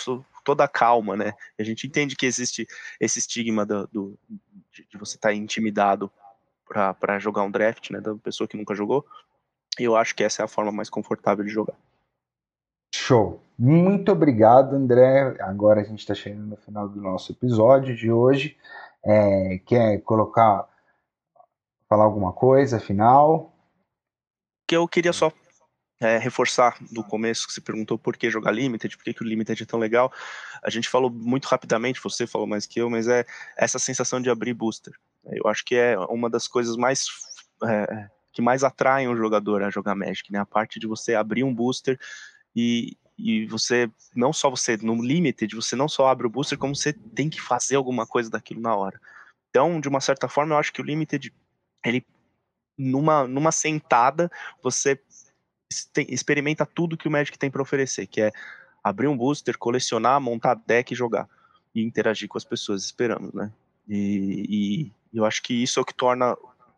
toda 0.44 0.64
a 0.64 0.68
calma, 0.68 1.16
né? 1.16 1.32
A 1.58 1.62
gente 1.62 1.86
entende 1.86 2.14
que 2.14 2.26
existe 2.26 2.66
esse 3.00 3.18
estigma 3.18 3.64
do, 3.64 3.86
do 3.86 4.18
de, 4.70 4.86
você 4.98 5.16
estar 5.16 5.30
tá 5.30 5.34
intimidado 5.34 6.10
para 6.68 7.18
jogar 7.18 7.42
um 7.42 7.50
draft, 7.50 7.90
né, 7.90 8.00
da 8.00 8.14
pessoa 8.16 8.48
que 8.48 8.56
nunca 8.56 8.74
jogou, 8.74 9.06
eu 9.78 9.96
acho 9.96 10.14
que 10.14 10.24
essa 10.24 10.42
é 10.42 10.44
a 10.44 10.48
forma 10.48 10.72
mais 10.72 10.90
confortável 10.90 11.44
de 11.44 11.50
jogar. 11.50 11.76
Show. 12.94 13.40
Muito 13.58 14.12
obrigado, 14.12 14.74
André. 14.74 15.36
Agora 15.40 15.80
a 15.80 15.84
gente 15.84 16.00
está 16.00 16.14
chegando 16.14 16.46
no 16.46 16.56
final 16.56 16.88
do 16.88 17.00
nosso 17.00 17.32
episódio 17.32 17.96
de 17.96 18.10
hoje. 18.10 18.56
É, 19.04 19.58
quer 19.64 20.00
colocar, 20.02 20.68
falar 21.88 22.04
alguma 22.04 22.32
coisa 22.32 22.78
final? 22.78 23.52
Que 24.68 24.76
eu 24.76 24.86
queria 24.86 25.12
só 25.12 25.32
é, 26.00 26.18
reforçar 26.18 26.76
do 26.90 27.02
começo 27.02 27.46
que 27.46 27.52
você 27.52 27.60
perguntou 27.60 27.98
por 27.98 28.16
que 28.16 28.30
jogar 28.30 28.50
Limited, 28.50 28.96
por 28.96 29.04
que, 29.04 29.14
que 29.14 29.22
o 29.22 29.26
Limited 29.26 29.62
é 29.62 29.66
tão 29.66 29.78
legal. 29.78 30.12
A 30.62 30.68
gente 30.68 30.88
falou 30.88 31.10
muito 31.10 31.46
rapidamente, 31.46 32.00
você 32.02 32.26
falou 32.26 32.46
mais 32.46 32.66
que 32.66 32.80
eu, 32.80 32.90
mas 32.90 33.08
é 33.08 33.24
essa 33.56 33.78
sensação 33.78 34.20
de 34.20 34.28
abrir 34.28 34.54
booster. 34.54 34.92
Eu 35.24 35.48
acho 35.48 35.64
que 35.64 35.76
é 35.76 35.96
uma 35.98 36.28
das 36.28 36.48
coisas 36.48 36.76
mais 36.76 37.06
é, 37.64 38.10
que 38.32 38.40
mais 38.40 38.64
atraem 38.64 39.08
o 39.08 39.16
jogador 39.16 39.62
a 39.62 39.70
jogar 39.70 39.94
Magic, 39.94 40.32
né? 40.32 40.38
A 40.38 40.46
parte 40.46 40.80
de 40.80 40.86
você 40.86 41.14
abrir 41.14 41.44
um 41.44 41.54
booster 41.54 41.98
e, 42.56 42.96
e 43.18 43.46
você, 43.46 43.90
não 44.16 44.32
só 44.32 44.48
você, 44.48 44.76
no 44.78 45.02
Limited, 45.02 45.54
você 45.54 45.76
não 45.76 45.88
só 45.88 46.08
abre 46.08 46.26
o 46.26 46.30
booster, 46.30 46.58
como 46.58 46.74
você 46.74 46.92
tem 46.92 47.28
que 47.28 47.40
fazer 47.40 47.76
alguma 47.76 48.06
coisa 48.06 48.30
daquilo 48.30 48.60
na 48.60 48.74
hora. 48.74 49.00
Então, 49.50 49.80
de 49.80 49.88
uma 49.88 50.00
certa 50.00 50.28
forma, 50.28 50.54
eu 50.54 50.58
acho 50.58 50.72
que 50.72 50.80
o 50.80 50.84
Limited, 50.84 51.32
ele, 51.84 52.06
numa, 52.76 53.26
numa 53.28 53.52
sentada, 53.52 54.30
você 54.62 54.98
experimenta 56.08 56.66
tudo 56.66 56.96
que 56.96 57.08
o 57.08 57.10
Magic 57.10 57.38
tem 57.38 57.50
para 57.50 57.62
oferecer, 57.62 58.06
que 58.06 58.20
é 58.20 58.30
abrir 58.82 59.08
um 59.08 59.16
booster, 59.16 59.58
colecionar, 59.58 60.20
montar 60.20 60.54
deck 60.54 60.92
e 60.92 60.96
jogar. 60.96 61.28
E 61.74 61.82
interagir 61.82 62.28
com 62.28 62.36
as 62.36 62.44
pessoas, 62.44 62.84
esperamos, 62.84 63.32
né? 63.32 63.50
E, 63.88 64.92
e 65.12 65.18
eu 65.18 65.24
acho 65.24 65.42
que 65.42 65.54
isso 65.54 65.78
é 65.78 65.82
o 65.82 65.84
que 65.84 65.94
torna 65.94 66.36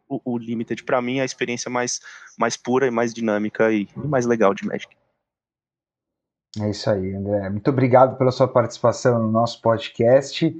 o, 0.09 0.21
o 0.25 0.39
Limited, 0.39 0.85
para 0.85 1.01
mim, 1.01 1.19
é 1.19 1.23
a 1.23 1.25
experiência 1.25 1.71
mais, 1.71 2.01
mais 2.39 2.57
pura 2.57 2.87
e 2.87 2.91
mais 2.91 3.13
dinâmica 3.13 3.73
e, 3.73 3.89
e 3.97 4.07
mais 4.07 4.27
legal 4.27 4.55
de 4.55 4.67
Magic. 4.67 4.95
É 6.61 6.71
isso 6.71 6.89
aí, 6.89 7.15
André. 7.15 7.51
Muito 7.51 7.69
obrigado 7.69 8.17
pela 8.17 8.31
sua 8.31 8.47
participação 8.47 9.21
no 9.21 9.31
nosso 9.31 9.61
podcast. 9.61 10.55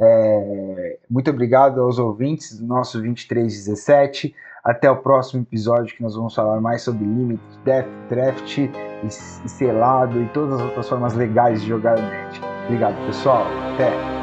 É, 0.00 0.98
muito 1.10 1.30
obrigado 1.30 1.80
aos 1.80 1.98
ouvintes 1.98 2.58
do 2.58 2.66
nosso 2.66 2.98
2317. 2.98 4.34
Até 4.62 4.90
o 4.90 4.96
próximo 4.96 5.42
episódio 5.42 5.96
que 5.96 6.02
nós 6.02 6.14
vamos 6.14 6.34
falar 6.34 6.60
mais 6.60 6.82
sobre 6.82 7.04
Limit, 7.04 7.40
Death, 7.64 7.88
Draft 8.08 8.58
e, 8.58 9.10
selado 9.10 10.20
e 10.20 10.28
todas 10.28 10.60
as 10.60 10.60
outras 10.60 10.88
formas 10.88 11.14
legais 11.14 11.62
de 11.62 11.68
jogar 11.68 11.98
Magic. 11.98 12.44
Obrigado, 12.66 13.06
pessoal. 13.06 13.46
Até! 13.74 14.17